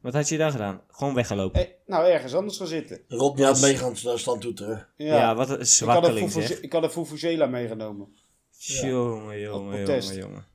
[0.00, 0.80] Wat had je dan gedaan?
[0.88, 1.60] Gewoon weggelopen.
[1.60, 3.00] Eh, nou, ergens anders gaan zitten.
[3.08, 4.86] Rodney had mee gaan staan toeteren.
[4.96, 6.60] Ja, Ja, wat een ik, had een zwakkeling Fufu- zeg.
[6.60, 8.14] ik had een Fufuzela meegenomen.
[8.58, 10.46] Jongen, jongen, jongen, jongen.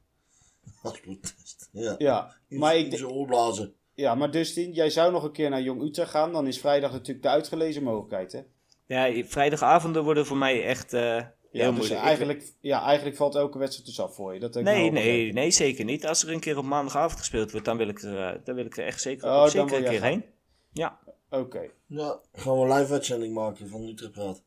[0.82, 1.70] Als protest.
[1.72, 1.96] Ja.
[1.98, 3.74] Ja, maar ik, zijn.
[3.96, 6.32] Ja, maar Dustin, jij zou nog een keer naar Jong Utrecht gaan.
[6.32, 8.42] Dan is vrijdag natuurlijk de uitgelezen mogelijkheid, hè?
[8.86, 12.02] Ja, vrijdagavonden worden voor mij echt eh, heel Ja, dus moeilijk.
[12.02, 14.40] Eigenlijk, ja, eigenlijk valt elke wedstrijd dus af voor je.
[14.40, 16.06] Dat Nee, nee, nee, zeker niet.
[16.06, 18.66] Als er een keer op maandagavond gespeeld wordt, dan wil ik er, eh, dan wil
[18.66, 20.10] ik er echt zeker, Oh, dan zeker een keer gaan.
[20.10, 20.26] heen.
[20.72, 21.70] Ja, Oké.
[21.88, 24.44] Ja, gaan we een live uitzending maken van Utrecht Praat.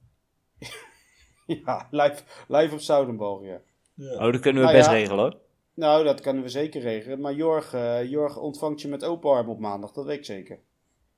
[1.65, 3.61] Ja, live, live op Zoudenbalg, ja.
[3.95, 4.13] Ja.
[4.13, 4.93] oh, dat kunnen we Nou best ja.
[4.93, 5.37] regelen hoor.
[5.79, 7.21] Nou, dat kunnen we zeker regelen.
[7.21, 10.61] Maar Jorg, eh, Jorg ontvangt je met open arm op maandag, dat weet ik zeker.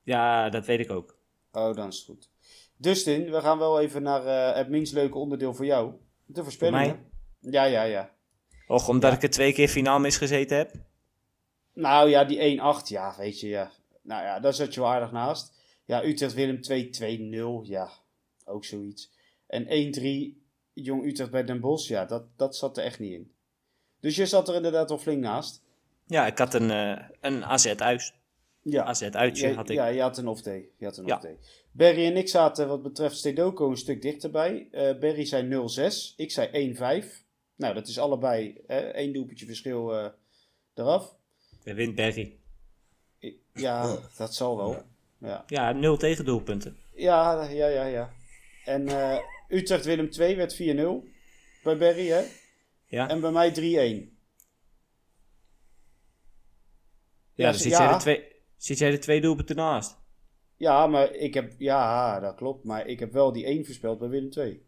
[0.03, 1.17] Ja, dat weet ik ook.
[1.51, 2.29] Oh, dan is het goed.
[2.77, 5.93] Dustin, we gaan wel even naar eh, het minst leuke onderdeel voor jou.
[6.25, 7.05] De voorspellingen.
[7.39, 8.15] Ja, ja, ja.
[8.67, 9.17] Och, omdat Ja.
[9.17, 10.71] ik er twee keer finaal misgezeten heb.
[11.73, 13.71] Nou ja, die 1-8, ja, weet je, ja.
[14.01, 15.59] Nou ja, daar zat je wel aardig naast.
[15.85, 17.89] Ja, Utrecht-Willem 2-2-0, ja,
[18.45, 19.11] ook zoiets.
[19.47, 20.37] En 1-3,
[20.73, 23.31] Jong Utrecht bij Den Bosch, ja, dat, dat zat er echt niet in.
[24.01, 25.61] Dus je zat er inderdaad wel flink naast.
[26.07, 28.13] Ja, ik had een, eh een AZ uit.
[28.61, 29.75] Ja, AZ uitje ja, had ik.
[29.75, 30.69] ja je had een off-day.
[30.77, 31.13] Je had een Ja.
[31.15, 31.37] off-day.
[31.71, 34.67] Berry en ik zaten wat betreft Stedoko een stuk dichterbij.
[34.71, 37.23] Eh Berry zei 0-6, ik zei 1-5.
[37.55, 40.05] Nou, dat is allebei eh, één doelpuntje verschil eh,
[40.73, 41.15] eraf.
[41.63, 42.35] Dan wint Berry.
[43.53, 44.83] Ja, dat zal wel.
[45.17, 46.77] Ja, Ja, nul tegendoelpunten.
[46.95, 47.85] ja, ja, ja.
[47.85, 48.13] ja.
[48.65, 50.57] En eh, Utrecht-Willem 2 werd 4-0
[51.63, 52.21] bij Berry, hè?
[52.91, 53.53] Ja, En bij mij 3-1.
[53.53, 53.85] ja,
[57.33, 57.83] ja, dan zit, ja.
[57.83, 58.23] Jij er twee,
[58.57, 59.99] zit jij er twee doelpunten naast.
[60.57, 61.53] Ja, maar ik heb...
[61.57, 62.63] Ja, dat klopt.
[62.63, 64.65] Maar ik heb wel die 1 voorspeld bij Willem 2.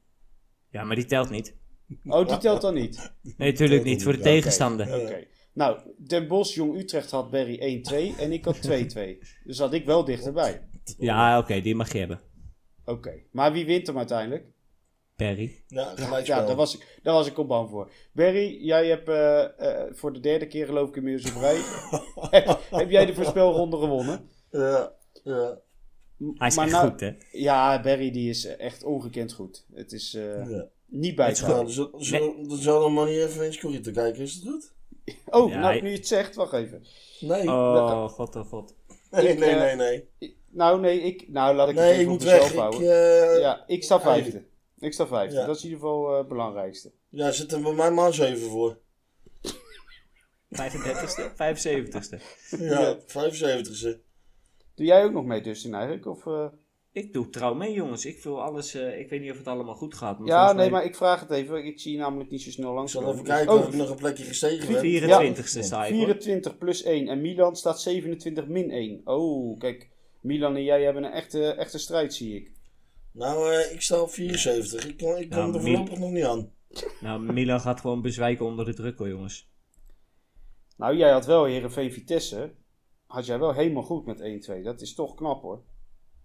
[0.69, 1.57] Ja, maar die telt niet.
[2.05, 3.13] Oh, die telt dan niet?
[3.37, 4.03] Nee, natuurlijk niet.
[4.03, 5.01] Voor de tegenstander.
[5.01, 5.27] Oké.
[5.53, 7.83] Nou, Den Bosch, Jong Utrecht had Berry
[8.15, 9.17] 1-2 en ik had 2-2.
[9.43, 10.67] Dus had ik wel dichterbij.
[10.97, 12.21] Ja, oké, die mag je hebben.
[12.85, 13.23] Oké.
[13.31, 14.45] Maar wie wint hem uiteindelijk?
[15.15, 15.63] Berry.
[15.67, 16.39] Ja, gelijkspel.
[16.39, 17.91] Ja, daar was, ik, daar was ik op bang voor.
[18.11, 21.57] Barry, jij hebt eh, eh, voor de derde keer geloof ik inmiddels op rij...
[22.39, 24.29] heb, heb jij de voorspelronde gewonnen?
[24.51, 24.93] Ja,
[25.23, 25.57] ja,
[26.37, 27.11] Hij is Maar echt nou- goed, hè?
[27.31, 29.65] Ja, Barry die is echt ongekend goed.
[29.73, 30.65] Het is eh, ja.
[30.85, 31.75] niet bij te Nou, houden.
[31.75, 34.71] dan zullen- zullen- dan maar niet even in Scorito kijken, is dat goed?
[35.25, 36.83] Oh, Ja, nou hij- nu je het zegt, wacht even.
[37.19, 38.75] Nee, Oh, god, oh, god.
[39.11, 39.75] nee, ik, nee, eh, nee,
[40.19, 40.37] nee.
[40.49, 42.59] Nou nee, ik, nou, laat ik het even ik op moet mezelf weg.
[42.59, 42.79] Houden.
[42.81, 43.37] eh, ja.
[43.39, 44.43] ja, ik sta vijfde.
[44.83, 45.35] Ik sta vijfde.
[45.37, 45.45] Ja.
[45.45, 46.91] Dat is in ieder geval eh, het belangrijkste.
[47.11, 48.77] zit er bij mij maar 7 voor.
[50.49, 52.19] 35ste, 75ste.
[52.59, 53.97] Ja, 75ste.
[54.75, 56.05] Doe jij ook nog mee Dustin eigenlijk?
[56.05, 56.45] Of, eh?
[56.91, 58.05] Ik doe trouw mee, jongens.
[58.05, 58.73] Ik wil alles.
[58.73, 60.19] eh, ik weet niet of het allemaal goed gaat.
[60.19, 61.65] Maar Ja, nee, mij maar ik vraag het even.
[61.65, 62.91] Ik zie je namelijk niet zo snel Ik langs.
[62.91, 63.15] zal komen.
[63.15, 65.35] even kijken oh, of ik nog een plekje gestegen ben.
[65.35, 65.93] 24ste sta ik.
[65.93, 66.03] hoor.
[66.05, 69.01] 24 plus 1 en Milan staat 27 min 1.
[69.03, 69.89] Oh, kijk.
[70.21, 72.51] Milan en jij hebben een echte, echte strijd, zie ik.
[73.13, 74.83] Nou, eh, ik sta op 74.
[74.85, 76.51] Ik, ik kom Nou, er voorlopig nog niet aan.
[77.01, 79.49] Nou, Milan gaat gewoon bezwijken onder de druk, hoor, jongens.
[80.77, 82.53] Nou, jij had wel Heerenveen Vitesse.
[83.07, 84.63] Had jij wel helemaal goed met 1-2.
[84.63, 85.63] Dat is toch knap hoor.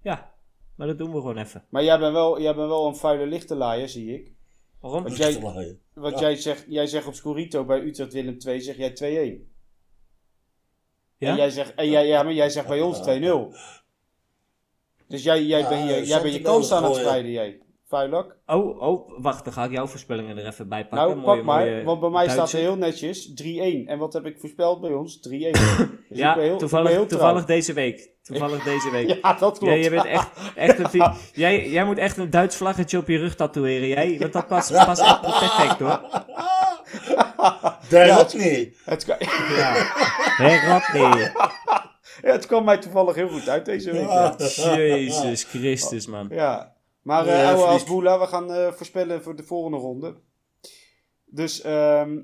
[0.02, 0.34] Ja,
[0.74, 1.64] maar dat doen we gewoon even.
[1.68, 4.32] Maar jij bent wel, jij bent wel een vuile lichtenlaaier, zie ik.
[4.80, 5.02] Waarom?
[5.02, 5.40] Want jij,
[5.94, 6.20] want Ja.
[6.20, 9.50] jij, zegt, jij zegt op Scorito bij Utrecht Willem 2, zeg jij 2-1.
[11.16, 11.30] Ja?
[11.30, 13.56] En jij zegt, en jij, ja, maar jij zegt bij ons 2-0.
[15.08, 17.58] Dus jij, jij, Ja, bent, je, jij bent je kans aan het spreiden, jij.
[17.88, 18.36] Vuilak.
[18.46, 21.08] Oh, oh, wacht, dan ga ik jouw voorspellingen er even bij pakken.
[21.08, 23.86] Nou, Mooie, pak maar, mooie want bij mij staat er heel netjes 3-1.
[23.86, 25.16] En wat heb ik voorspeld bij ons?
[25.16, 25.20] 3-1.
[25.30, 25.56] Dus ik
[26.08, 28.10] ben Ja, heel- ben toevallig, heel toevallig deze week.
[28.22, 29.08] Toevallig deze week.
[29.22, 29.74] Ja, dat klopt.
[29.74, 33.18] Ja, jij, bent echt, echt een jij, jij moet echt een Duits vlaggetje op je
[33.18, 33.88] rug tatoeëren.
[33.88, 36.00] Jij, want dat past, past echt perfect hoor.
[37.90, 38.18] Ja.
[38.18, 38.76] ook niet.
[38.84, 39.16] Het, kan-
[39.56, 39.72] Ja.
[40.36, 41.32] Hé, Rodney.
[42.20, 44.08] Het kwam mij toevallig heel goed uit deze week.
[44.08, 44.36] Ja.
[44.76, 46.28] Jezus Christus, man.
[46.30, 46.76] Ja.
[47.02, 47.70] Maar eh ouwe Fliek.
[47.70, 50.20] Asboula, we gaan eh, voorspellen voor de volgende ronde.
[51.24, 52.20] Dus, ehm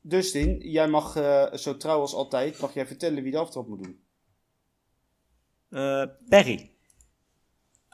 [0.00, 3.82] Dustin, jij mag eh, zo trouw als altijd, mag jij vertellen wie de aftrap moet
[3.82, 4.02] doen.
[5.68, 6.70] Eh Perry.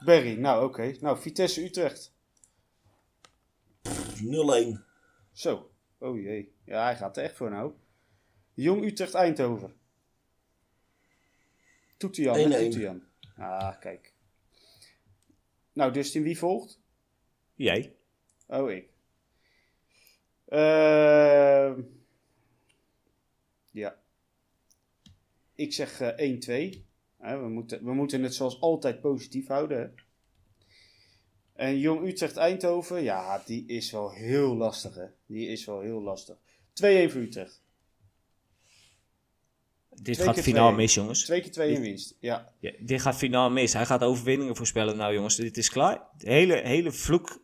[0.03, 0.95] Berry, nou oké.
[0.99, 2.13] Nou, Vitesse Utrecht.
[3.83, 4.79] 0-1.
[5.31, 5.71] Zo.
[5.97, 6.55] Oh jee.
[6.65, 7.73] Ja, hij gaat er echt voor nou.
[8.53, 9.78] Jong Utrecht Eindhoven.
[11.99, 12.45] Toetian, hè?
[12.45, 12.49] 1-1.
[12.49, 13.03] Toetian.
[13.37, 14.13] Ah, kijk.
[15.73, 16.79] Nou, Dustin, wie volgt?
[17.55, 17.95] Jij.
[18.47, 18.89] Oh, ik.
[20.45, 21.81] Ehm
[23.71, 23.99] ja.
[25.55, 26.87] Ik zeg eh 1-2.
[27.17, 29.79] Hè, we, moeten, we moeten het zoals altijd positief houden.
[29.79, 29.89] Hè?
[31.53, 34.95] En Jong Utrecht Eindhoven, ja, die is wel heel lastig.
[34.95, 35.05] Hè?
[35.25, 36.37] Die is wel heel lastig.
[36.37, 36.41] 2-1
[37.11, 37.63] voor Utrecht.
[40.03, 40.79] Dit Twee gaat finaal twee.
[40.79, 41.23] mis, jongens.
[41.23, 42.17] Twee keer 2 in winst.
[42.19, 42.53] Ja.
[42.59, 43.73] Ja, dit gaat finaal mis.
[43.73, 44.97] Hij gaat overwinningen voorspellen.
[44.97, 46.07] Nou, jongens, dit is klaar.
[46.17, 47.43] De hele, hele vloek,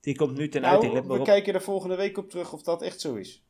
[0.00, 0.92] die komt nu ten uiting.
[0.92, 3.44] Nou, maar we kijken er volgende week op terug of dat echt zo is.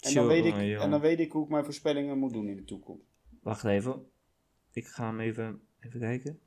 [0.00, 2.56] En dan, weet ik, en dan weet ik hoe ik mijn voorspellingen moet doen in
[2.56, 3.06] de toekomst.
[3.42, 4.06] Wacht even.
[4.72, 6.40] Ik ga hem even, even kijken.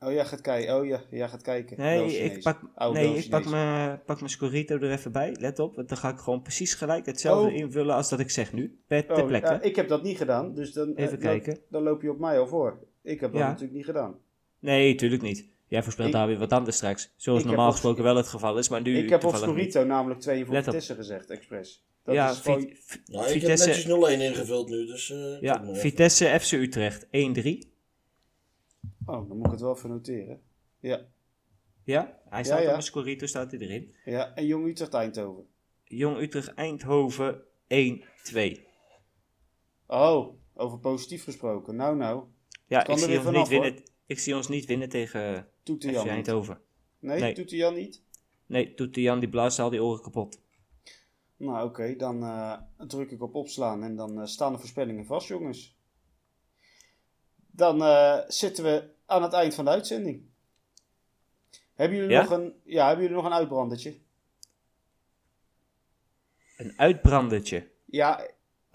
[0.00, 0.76] Oh, jij gaat kijken.
[0.76, 1.76] Oh ja, jij gaat kijken.
[1.78, 5.36] Nee, Wel ik pak, Oh, nee, ik pak mijn pak mijn Scorito er even bij.
[5.40, 7.56] Let op, want dan ga ik gewoon precies gelijk hetzelfde Oh.
[7.56, 8.78] invullen als dat ik zeg nu.
[8.86, 9.48] Per, ter Oh, plekke.
[9.48, 11.58] ja, ik heb dat niet gedaan, dus dan, Even eh, dan- kijken.
[11.70, 12.78] Dan, loop je op mij al voor.
[13.02, 13.46] Ik heb dat Ja.
[13.46, 14.14] natuurlijk niet gedaan.
[14.58, 15.46] Nee, tuurlijk niet.
[15.68, 17.12] Jij voorspelt daar weer wat anders straks.
[17.16, 19.40] Zoals heb normaal op- gesproken wel het geval is, maar nu ik heb op niet.
[19.40, 20.72] Scorito namelijk 2 voor Let op.
[20.72, 21.84] Vitesse gezegd, expres.
[22.04, 22.58] Dat Ja, is gewoon...
[22.60, 25.10] Nou, ik heb Vitesse, netjes 0-1 ingevuld nu, dus...
[25.10, 25.76] eh, ja, even.
[25.76, 27.74] Vitesse FC Utrecht 1-3.
[29.06, 30.42] Oh, dan moet ik het wel even noteren.
[30.80, 31.06] Ja,
[31.84, 32.64] Ja, hij staat ja.
[32.64, 33.94] op mijn Scorito, staat hij erin.
[34.04, 34.34] ja.
[34.34, 35.46] En Jong Utrecht Eindhoven.
[35.84, 38.60] Jong Utrecht Eindhoven 1-2.
[39.86, 41.76] Oh, over positief gesproken.
[41.76, 42.24] Nou, nou.
[42.66, 45.92] Ja, Kan ik zie, ons niet winnen, ik zie ons niet winnen tegen de Jan
[46.04, 46.06] niet.
[46.12, 46.60] Eindhoven.
[46.98, 47.34] Nee, Nee.
[47.34, 48.02] doet de Jan niet?
[48.46, 50.40] Nee, doet de Jan die blaast al die oren kapot.
[51.36, 51.96] Nou, oké.
[51.96, 55.76] dan eh, druk ik op opslaan en dan eh, staan de voorspellingen vast, jongens.
[57.50, 60.24] Dan eh, zitten we aan het eind van de uitzending.
[61.74, 62.22] Hebben jullie, Ja?
[62.22, 63.98] nog, een, ja, hebben jullie nog een uitbrandertje?
[66.56, 67.70] Een uitbrandertje.
[67.84, 68.26] Ja,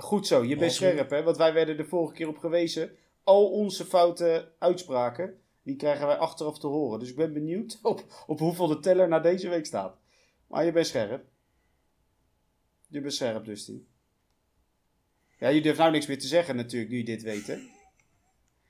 [0.02, 2.98] Goed zo, je bent scherp hè, want wij werden de vorige keer op gewezen.
[3.24, 7.00] Al onze foute uitspraken, die krijgen wij achteraf te horen.
[7.00, 9.98] Dus ik ben benieuwd op, op hoeveel de teller na deze week staat.
[10.48, 11.26] Maar je bent scherp.
[12.88, 13.88] Je bent scherp, Dustin.
[15.40, 17.58] Ja, je durft nou niks meer te zeggen natuurlijk, nu je dit weet hè.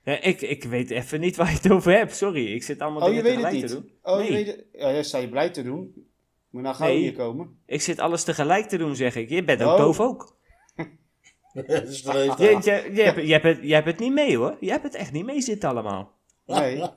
[0.03, 2.53] Ja, ik, ik weet even niet waar je het over hebt, sorry.
[2.53, 3.91] Ik zit allemaal Oh, je dingen weet het tegelijk niet?
[3.93, 4.13] te doen.
[4.15, 4.45] Oh, je Nee.
[4.45, 4.65] weet het.
[4.73, 6.09] Ja, ja, sta je blij te doen.
[6.49, 6.97] Moet nou gauw Nee.
[6.97, 7.59] hier komen.
[7.65, 9.29] Ik zit alles tegelijk te doen, zeg ik.
[9.29, 9.77] Je bent ook Oh.
[9.77, 10.37] doof ook.
[11.53, 12.63] dat is de leeftijd.
[12.63, 14.57] Je, je, je, hebt, je, hebt het, je hebt het niet mee hoor.
[14.59, 16.17] Je hebt het echt niet mee zitten allemaal.
[16.45, 16.83] Nee.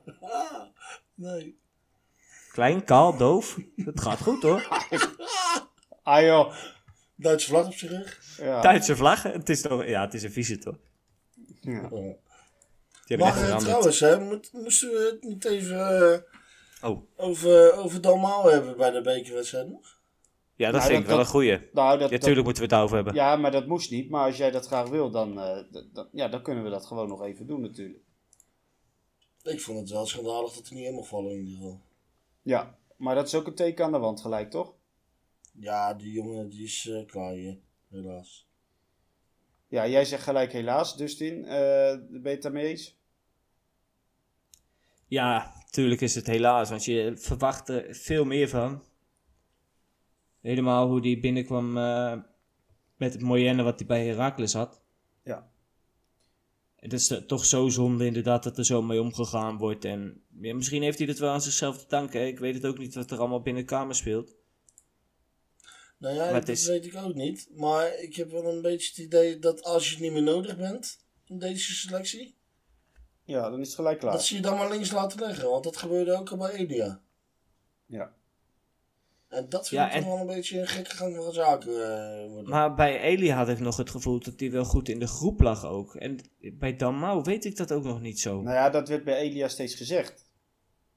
[1.16, 1.59] Nee.
[2.52, 3.59] Klein, kaal, doof.
[3.76, 4.68] Het gaat goed hoor.
[6.02, 6.55] Ah joh.
[7.16, 8.20] Duitse vlag op zijn rug.
[8.38, 8.61] Ja.
[8.61, 9.32] Duitse vlaggen.
[9.32, 10.76] Het is toch, ja, het is een vieze toch.
[11.61, 11.88] Ja.
[11.90, 11.90] Oh.
[11.90, 16.18] Die heb ik Maar eh, trouwens, hè, moet, moesten we het niet even eh,
[16.90, 19.98] Oh, over, over Dalmau hebben bij de bekerwedstrijd nog?
[20.57, 21.59] ja, dat Nou, vind dat- ik wel dat- een goeie.
[21.72, 23.14] Nou, dat, Ja, dat- tuurlijk moeten we het daarover hebben.
[23.14, 24.11] ja, maar dat moest niet.
[24.11, 25.59] Maar als jij dat graag wil, dan, eh,
[25.92, 28.02] dan- ja, dan kunnen we dat gewoon nog even doen natuurlijk.
[29.42, 31.80] Ik vond het wel schandalig dat hij niet helemaal vallen in ieder geval.
[32.42, 34.72] Ja, maar dat is ook een teken aan de wand gelijk, toch?
[35.52, 37.59] Ja, die jongen die is eh, klaar hier,
[37.90, 38.43] helaas.
[39.75, 41.45] Ja, jij zegt gelijk helaas, Dustin.
[41.45, 42.99] eh ben je het daarmee eens?
[45.07, 48.83] Ja, tuurlijk is het helaas, want je verwacht er veel meer van.
[50.41, 52.16] Helemaal hoe die binnenkwam eh,
[52.97, 54.81] met het Moyenne wat hij bij Heracles had.
[55.25, 55.51] Ja.
[56.77, 59.85] Het is toch zo zonde inderdaad dat er zo mee omgegaan wordt.
[59.85, 62.20] En ja, misschien heeft hij het wel aan zichzelf te danken.
[62.20, 62.27] hè.
[62.27, 64.37] Ik weet het ook niet wat er allemaal binnen de kamer speelt.
[66.05, 67.48] Nou ja, dat is- weet ik ook niet.
[67.55, 70.57] Maar ik heb wel een beetje het idee dat als je het niet meer nodig
[70.57, 72.36] bent in deze selectie,
[73.24, 74.12] Ja, dan is het gelijk klaar.
[74.12, 75.50] dat ze je dan maar links laten leggen.
[75.50, 77.00] Want dat gebeurde ook al bij Elia.
[77.86, 78.12] Ja.
[79.28, 81.72] En dat vind Ja, ik toch en- wel een beetje een gekke gang van zaken
[81.72, 82.50] eh, worden.
[82.50, 85.40] Maar bij Eli had ik nog het gevoel dat hij wel goed in de groep
[85.40, 85.94] lag ook.
[85.94, 88.42] En bij Dalmau weet ik dat ook nog niet zo.
[88.42, 90.32] Nou ja, dat werd bij Elia steeds gezegd.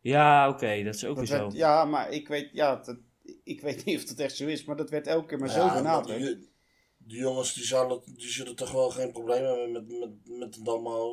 [0.02, 1.58] Ja, oké, dat is ook Dat weer werd, zo.
[1.58, 2.98] ja, maar ik weet, ja, dat,
[3.44, 5.74] ik weet niet of dat echt zo is, maar dat werd elke keer maar zo
[5.74, 6.22] benadrukt.
[6.22, 6.50] Die,
[6.98, 10.70] die jongens die, zullen, die zullen toch wel geen probleem hebben met, met, met de.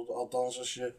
[0.08, 0.94] Althans, als je,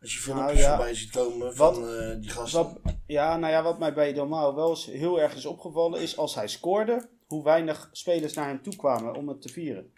[0.00, 2.62] als je filmpjes Nou ja, voorbij ziet komen wat- van eh, die gasten.
[2.62, 6.16] Wat, ja, nou ja, wat mij bij Dalmau wel eens heel erg is opgevallen, is
[6.16, 9.92] als hij scoorde, hoe weinig spelers naar hem toe kwamen om het te vieren.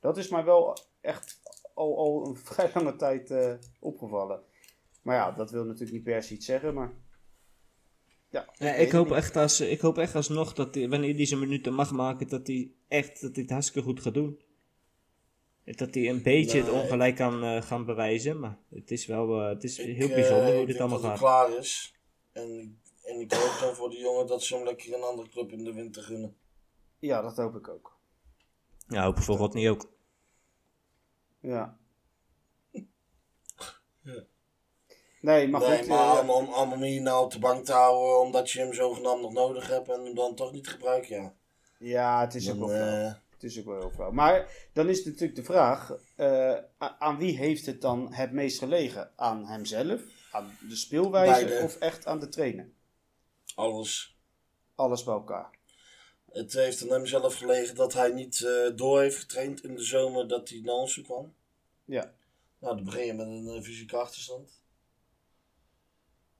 [0.00, 1.40] Dat is mij wel echt
[1.74, 4.40] al, al een vrij lange tijd eh, opgevallen.
[5.02, 6.92] Maar ja, dat wil natuurlijk niet per se iets zeggen, maar...
[8.30, 11.74] Ja, ik, hoop echt als, ik hoop echt alsnog dat hij, wanneer hij zijn minuten
[11.74, 14.40] mag maken, dat hij echt dat hij het hartstikke goed gaat doen.
[15.64, 19.48] Dat hij een beetje het ongelijk kan eh, gaan bewijzen, maar het is wel eh,
[19.48, 21.18] het is Ik, heel eh, bijzonder hoe ik dit denk allemaal dat gaat.
[21.18, 21.94] klaar is.
[22.32, 25.28] En, ik- en ik hoop dan voor die jongen dat ze hem lekker een andere
[25.28, 26.36] club in de winter gunnen.
[26.98, 27.98] Ja, dat hoop ik ook.
[28.88, 29.90] Ja, hoop voor God niet ook.
[31.40, 31.78] Ja.
[35.20, 35.86] Nee, maar nee, goed.
[35.86, 38.60] maar eh, om, om, om hem hier nou op de bank te houden omdat je
[38.60, 41.34] hem zogenaamd nog nodig hebt en hem dan toch niet gebruikt, ja.
[41.78, 44.10] ja, het is ook wel eh, Het is ook wel heel flauw.
[44.10, 49.10] Maar dan is natuurlijk de vraag: eh, aan wie heeft het dan het meest gelegen?
[49.16, 50.00] Aan hemzelf,
[50.32, 51.64] aan de speelwijze Beide.
[51.64, 52.68] of echt aan de trainer?
[53.54, 54.14] alles.
[54.74, 55.50] Alles bij elkaar.
[56.32, 60.28] Het heeft aan hem zelf gelegen dat hij niet door heeft getraind in de zomer
[60.28, 61.34] dat hij naar ons kwam.
[61.84, 62.12] Ja.
[62.58, 64.64] Nou, dan begin je met een fysieke achterstand.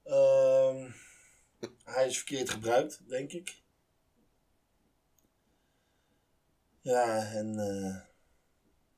[0.06, 0.90] Ehm,
[1.84, 3.62] hij is verkeerd gebruikt, denk ik.
[6.80, 7.96] Ja, en eh,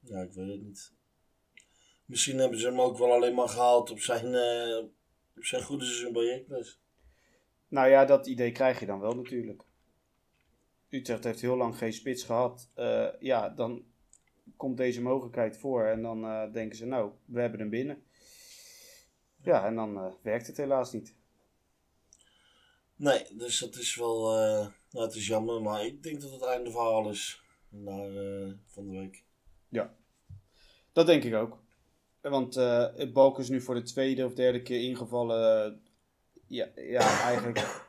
[0.00, 0.92] ja, ik weet het niet.
[2.04, 4.84] Misschien hebben ze hem ook wel alleen maar gehaald op zijn, eh,
[5.36, 6.46] op zijn goede seizoen bij.
[7.68, 9.62] Nou ja, dat idee krijg je dan wel natuurlijk.
[10.88, 12.70] Utrecht heeft heel lang geen spits gehad.
[12.74, 13.84] Eh, ja, dan
[14.56, 18.02] komt deze mogelijkheid voor en dan denken ze: Nou, we hebben hem binnen.
[19.42, 21.14] Ja, en dan eh, werkt het helaas niet.
[22.96, 26.42] Nee, dus dat is wel, eh, nou, het is jammer, maar ik denk dat het
[26.42, 27.42] einde verhaal is.
[27.68, 29.24] Naar, eh, van de week.
[30.92, 31.58] Dat denk ik ook.
[32.20, 32.54] Want
[33.12, 35.82] Balk is nu voor de tweede of derde keer ingevallen.
[36.46, 37.86] ja, ja, eigenlijk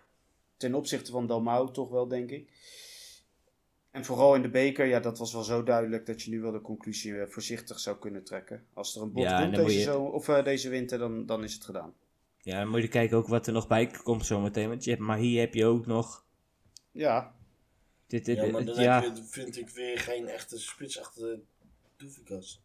[0.57, 2.51] ten opzichte van Dalmau toch wel, denk ik.
[3.91, 6.51] En vooral in de beker, ja, dat was wel zo duidelijk dat je nu wel
[6.51, 8.65] de conclusie eh, voorzichtig zou kunnen trekken.
[8.73, 11.43] Als er een bot Ja, komt deze, je- zo, of, eh, deze winter, dan, dan
[11.43, 11.93] is het gedaan.
[12.41, 14.67] Ja, dan moet je kijken ook wat er nog bij komt zometeen.
[14.69, 16.25] Want je hebt, maar hier heb je ook nog.
[16.91, 17.35] Ja,
[18.07, 19.01] Dit, dit, Ja, maar dan ja.
[19.01, 21.39] heb je, vind ik weer geen echte spits achter
[21.97, 22.61] Doefikas.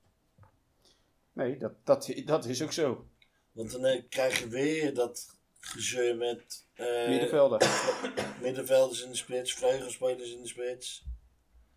[1.32, 3.06] nee, dat, dat, dat is ook zo.
[3.52, 7.60] Want dan eh, krijg je weer dat gezeur met eh, Middenvelder.
[8.42, 11.04] middenvelders in de spits, vleugelspelers in de spits.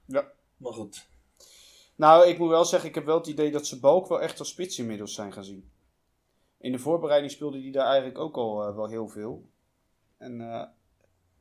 [0.08, 0.32] Ja.
[0.58, 1.08] Maar goed,
[1.95, 4.39] Nou, ik moet wel zeggen, ik heb wel het idee dat ze Balk wel echt
[4.39, 5.72] als spits inmiddels zijn gaan zien.
[6.58, 9.49] In de voorbereiding speelde hij daar eigenlijk ook al eh, wel heel veel.
[10.18, 10.64] En eh,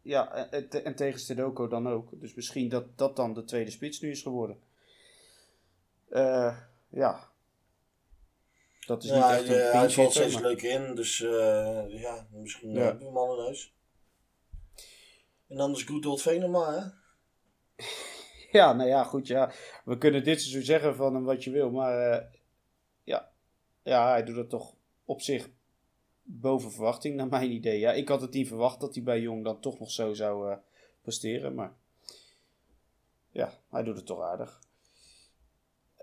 [0.03, 2.21] ja, en, en- en tegen Stedoko dan ook.
[2.21, 4.61] Dus misschien dat dat dan de tweede spits nu is geworden.
[6.09, 6.59] Eh,
[6.89, 7.31] ja.
[8.87, 11.19] Dat is Ja, niet echt een hij, hij valt steeds maar- leuk in, dus
[11.89, 12.79] ja, misschien Ja.
[12.79, 12.83] ja.
[12.85, 13.75] hebben we hem al in huis.
[15.49, 16.85] En is Good Venema, hè?
[18.61, 19.53] Ja, nou ja, goed, ja.
[19.85, 22.27] We kunnen dit seizoen zeggen van hem wat je wil, maar eh,
[23.05, 23.31] ja.
[23.83, 25.49] ja, hij doet het toch op zich
[26.23, 27.79] boven verwachting, naar mijn idee.
[27.79, 30.51] Ja, ik had het niet verwacht dat hij bij Jong dan toch nog zo zou
[30.51, 30.57] eh,
[31.03, 31.73] presteren, maar
[33.31, 34.61] ja, hij doet het toch aardig.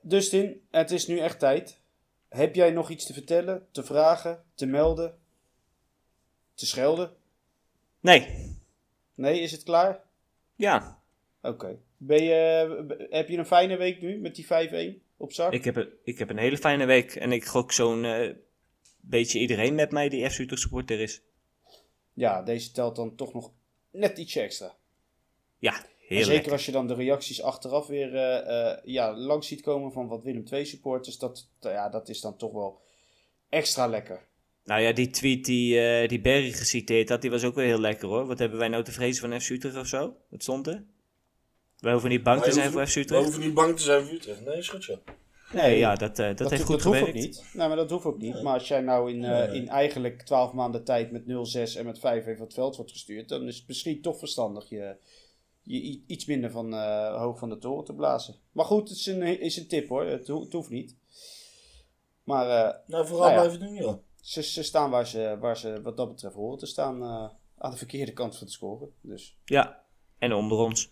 [0.01, 1.81] Dustin, het is nu echt tijd.
[2.29, 5.19] Heb jij nog iets te vertellen, te vragen, te melden,
[6.53, 7.15] te schelden?
[7.99, 8.51] Nee.
[9.15, 10.03] Nee, is het klaar?
[10.55, 11.02] Ja.
[11.43, 11.79] Oké.
[11.97, 14.45] Ben je, b- heb je een fijne week nu met die
[14.99, 15.53] 5-1 op zak?
[15.53, 17.15] Ik heb, een, ik heb een hele fijne week.
[17.15, 18.33] En ik gok zo'n eh,
[19.01, 21.21] beetje iedereen met mij die FC Utrecht supporter is.
[22.13, 23.51] Ja, deze telt dan toch nog
[23.91, 24.75] net ietsje extra.
[25.57, 29.91] Ja, heel zeker als je dan de reacties achteraf weer eh, ja, langs ziet komen
[29.91, 31.17] van wat Willem II supporters.
[31.17, 32.81] Dat, ja, dat is dan toch wel
[33.49, 34.27] extra lekker.
[34.63, 38.07] Nou ja, die tweet die, die Berry geciteerd had, die was ook wel heel lekker
[38.07, 38.25] hoor.
[38.25, 40.15] Wat hebben wij nou te vrezen van FC Utrecht of zo?
[40.29, 40.83] Wat stond er?
[41.83, 43.23] We hoeven niet bang te zijn voor FC We Utrecht.
[43.23, 44.45] hoeven niet bang te zijn voor Utrecht.
[44.45, 44.99] Nee, is goed zo.
[45.53, 47.07] Nee, ja, dat, eh, dat, heeft goed hoeft gewerkt.
[47.07, 47.45] ook niet.
[47.53, 48.41] Nee, maar dat hoeft ook niet.
[48.41, 49.55] Maar als jij nou in, eh, Nee.
[49.61, 53.29] in eigenlijk 12 maanden tijd met 0-6 en met 5 van het veld wordt gestuurd,
[53.29, 54.95] dan is het misschien toch verstandig je,
[55.61, 58.35] je iets minder van eh, hoog van de toren te blazen.
[58.51, 60.05] Maar goed, het is een, is een tip hoor.
[60.05, 60.95] Het, ho- het hoeft niet.
[62.23, 63.47] Maar eh, Nou, vooral Nou ja.
[63.47, 63.97] blijven doen, joh.
[64.21, 67.01] ze, ze staan waar ze, waar ze wat dat betreft horen te staan.
[67.01, 68.89] eh, aan de verkeerde kant van het scoren.
[69.01, 69.37] Dus.
[69.45, 69.83] Ja,
[70.17, 70.91] en onder ons.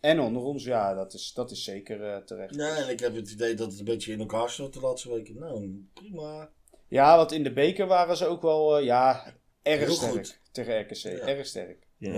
[0.00, 2.54] En onder ons, ja, dat is, dat is zeker eh, terecht.
[2.54, 5.12] Ja, en ik heb het idee dat het een beetje in elkaar stort de laatste
[5.12, 5.38] weken.
[5.38, 6.50] Nou, prima.
[6.88, 10.40] Ja, want in de beker waren ze ook wel, eh, ja, erg Heel sterk goed.
[10.52, 11.04] tegen RKC.
[11.04, 11.86] Erg sterk.
[11.98, 12.12] Ja.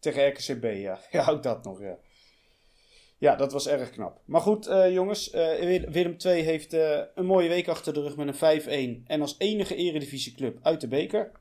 [0.00, 1.00] Tegen RKCB, ja.
[1.10, 1.98] Ja, ook dat nog, ja.
[3.18, 4.20] Ja, dat was erg knap.
[4.24, 5.30] Maar goed, eh, jongens.
[5.30, 8.34] eh, Wil- Willem II heeft eh, een mooie week achter de rug met een
[9.02, 9.04] 5-1.
[9.06, 11.32] En als enige eredivisieclub uit de beker.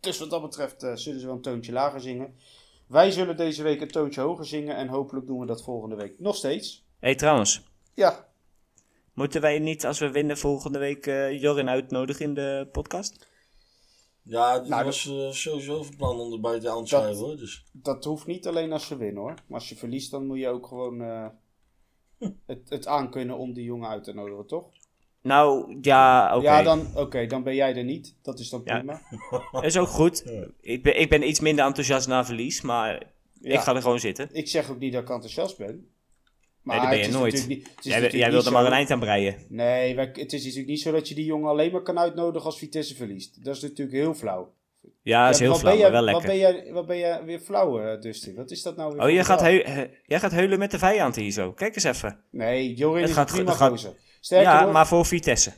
[0.00, 2.34] Dus wat dat betreft eh, zullen ze wel een toontje lager zingen.
[2.86, 4.76] Wij zullen deze week een toontje hoger zingen.
[4.76, 6.84] En hopelijk doen we dat volgende week nog steeds.
[6.98, 7.62] Hé, hey, trouwens.
[7.94, 8.28] Ja,
[9.14, 13.28] Moeten wij niet, als we winnen, volgende week eh Jorin uitnodigen in de podcast?
[14.22, 17.36] Ja, dat Nou, was eh, sowieso van plan om erbij te aanschrijven, hoor.
[17.36, 17.64] Dus.
[17.72, 19.34] dat hoeft niet alleen als ze winnen hoor.
[19.46, 21.26] Maar als je verliest, dan moet je ook gewoon eh,
[22.46, 24.70] het, het aankunnen om die jongen uit te nodigen, toch?
[25.28, 26.44] Nou, ja, oké.
[26.44, 28.14] Ja, dan, oké, dan ben jij er niet.
[28.22, 28.76] Dat is dan Ja.
[28.76, 29.00] prima.
[29.66, 30.24] is ook goed.
[30.60, 33.02] Ik ben, ik ben iets minder enthousiast na verlies, maar
[33.40, 33.52] Ja.
[33.54, 34.28] ik ga er gewoon zitten.
[34.32, 35.88] Ik zeg ook niet dat ik enthousiast ben.
[36.62, 37.48] Maar Nee, dat ben je het is nooit.
[37.48, 39.36] niet- Jij, jij niet wilde maar een eind aan breien.
[39.48, 42.58] Nee, het is natuurlijk niet zo dat je die jongen alleen maar kan uitnodigen als
[42.58, 43.44] Vitesse verliest.
[43.44, 44.52] Dat is natuurlijk heel flauw.
[45.02, 46.26] Ja, dat is Ja, heel wat flauw, maar wel Wat lekker.
[46.26, 48.34] ben jij, wat ben jij weer flauw, eh, Dustin?
[48.34, 51.16] Wat is dat nou weer Oh, jij gaat, he- jij gaat heulen met de vijand
[51.16, 51.52] hier zo.
[51.52, 52.20] Kijk eens even.
[52.30, 53.92] Nee, Jorin Het is gaat prima gaat- gozer.
[54.24, 55.52] Sterker ja, nog, maar voor Vitesse.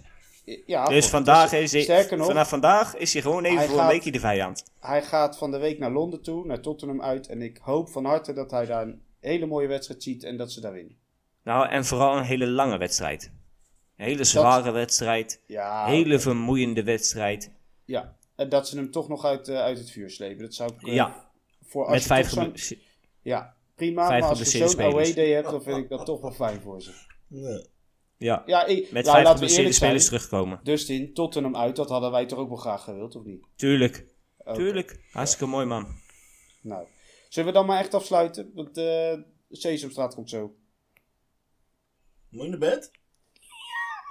[0.67, 3.81] ja, dus vandaag is hij, Sterker nog, vanaf vandaag is hij gewoon even Hij voor
[3.81, 4.65] een weekje de vijand.
[4.81, 7.27] hij gaat van de week naar Londen toe, naar Tottenham uit.
[7.27, 10.53] En ik hoop van harte dat hij daar een hele mooie wedstrijd ziet en dat
[10.53, 10.97] ze daar winnen.
[11.43, 13.31] Nou, en vooral een hele lange wedstrijd.
[13.97, 15.41] Een hele zware wedstrijd.
[15.47, 17.51] Ja, Hele vermoeiende wedstrijd.
[17.85, 18.15] ja.
[18.37, 20.43] En dat ze hem toch nog uit, eh, uit het vuur slepen.
[20.43, 20.87] Dat zou ik...
[20.89, 21.29] eh, Ja,
[21.67, 22.75] voor als met je vijf
[23.23, 24.07] Ja, prima.
[24.07, 26.61] Vijf maar als je zo'n away day hebt, dan vind ik dat toch wel fijn
[26.61, 26.91] voor ze.
[27.29, 27.63] Ja.
[28.19, 30.21] Ja, Ja, ik, met nou, vijf laten we geblesseerde eerlijk spelers zijn.
[30.21, 30.61] terugkomen.
[30.63, 33.47] Dustin, Tottenham uit, dat hadden wij toch ook wel graag gewild, of niet?
[33.57, 34.07] Tuurlijk,
[34.55, 35.01] tuurlijk.
[35.13, 35.87] Hartstikke mooi, man.
[36.63, 36.87] Nou,
[37.29, 38.51] zullen we dan maar echt afsluiten?
[38.55, 39.15] Want eh
[39.51, 40.55] Sesamstraat komt zo.
[42.29, 42.91] Moet je naar bed?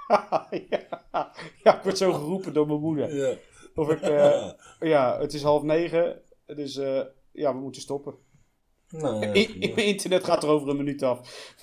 [0.70, 1.32] ja.
[1.62, 3.14] ja, ik word zo geroepen door mijn moeder.
[3.14, 3.36] Ja.
[3.74, 4.50] Of ik, eh,
[4.92, 7.02] ja, het is half negen, dus eh,
[7.32, 8.14] ja, we moeten stoppen.
[8.90, 9.58] Nou, ja, I-.
[9.74, 11.54] Mijn internet gaat er over een minuut af.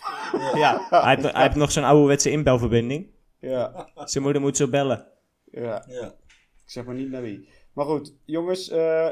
[0.55, 3.07] Ja, hij heeft, hij heeft nog zo'n ouderwetse inbelverbinding.
[3.39, 5.07] Ja, Zijn moeder moet zo bellen.
[5.51, 5.85] ja.
[5.87, 6.15] ja.
[6.65, 7.47] Ik zeg maar niet naar wie.
[7.73, 9.09] Maar goed, jongens, eh,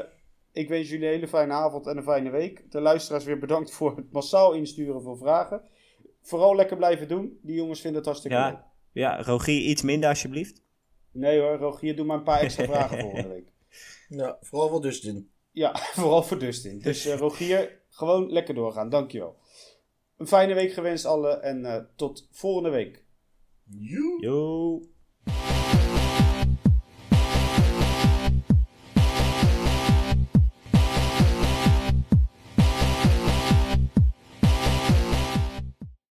[0.52, 2.70] ik wens jullie een hele fijne avond en een fijne week.
[2.70, 5.62] De luisteraars weer bedankt voor het massaal insturen van vragen.
[6.22, 7.38] Vooral lekker blijven doen.
[7.42, 8.46] Die jongens vinden het hartstikke leuk.
[8.46, 10.62] Ja, ja, Rogier, iets minder alsjeblieft.
[11.12, 13.52] Nee hoor, Rogier, doe maar een paar extra vragen volgende week.
[14.08, 15.30] ja, vooral wel Dustin.
[15.50, 16.78] Ja, vooral voor Dustin.
[16.78, 18.88] Dus eh, Rogier, gewoon lekker doorgaan.
[18.88, 19.36] Dankjewel.
[20.16, 23.04] Een fijne week gewenst allen en eh, tot volgende week.
[23.64, 24.20] Joe.
[24.20, 24.80] Yo.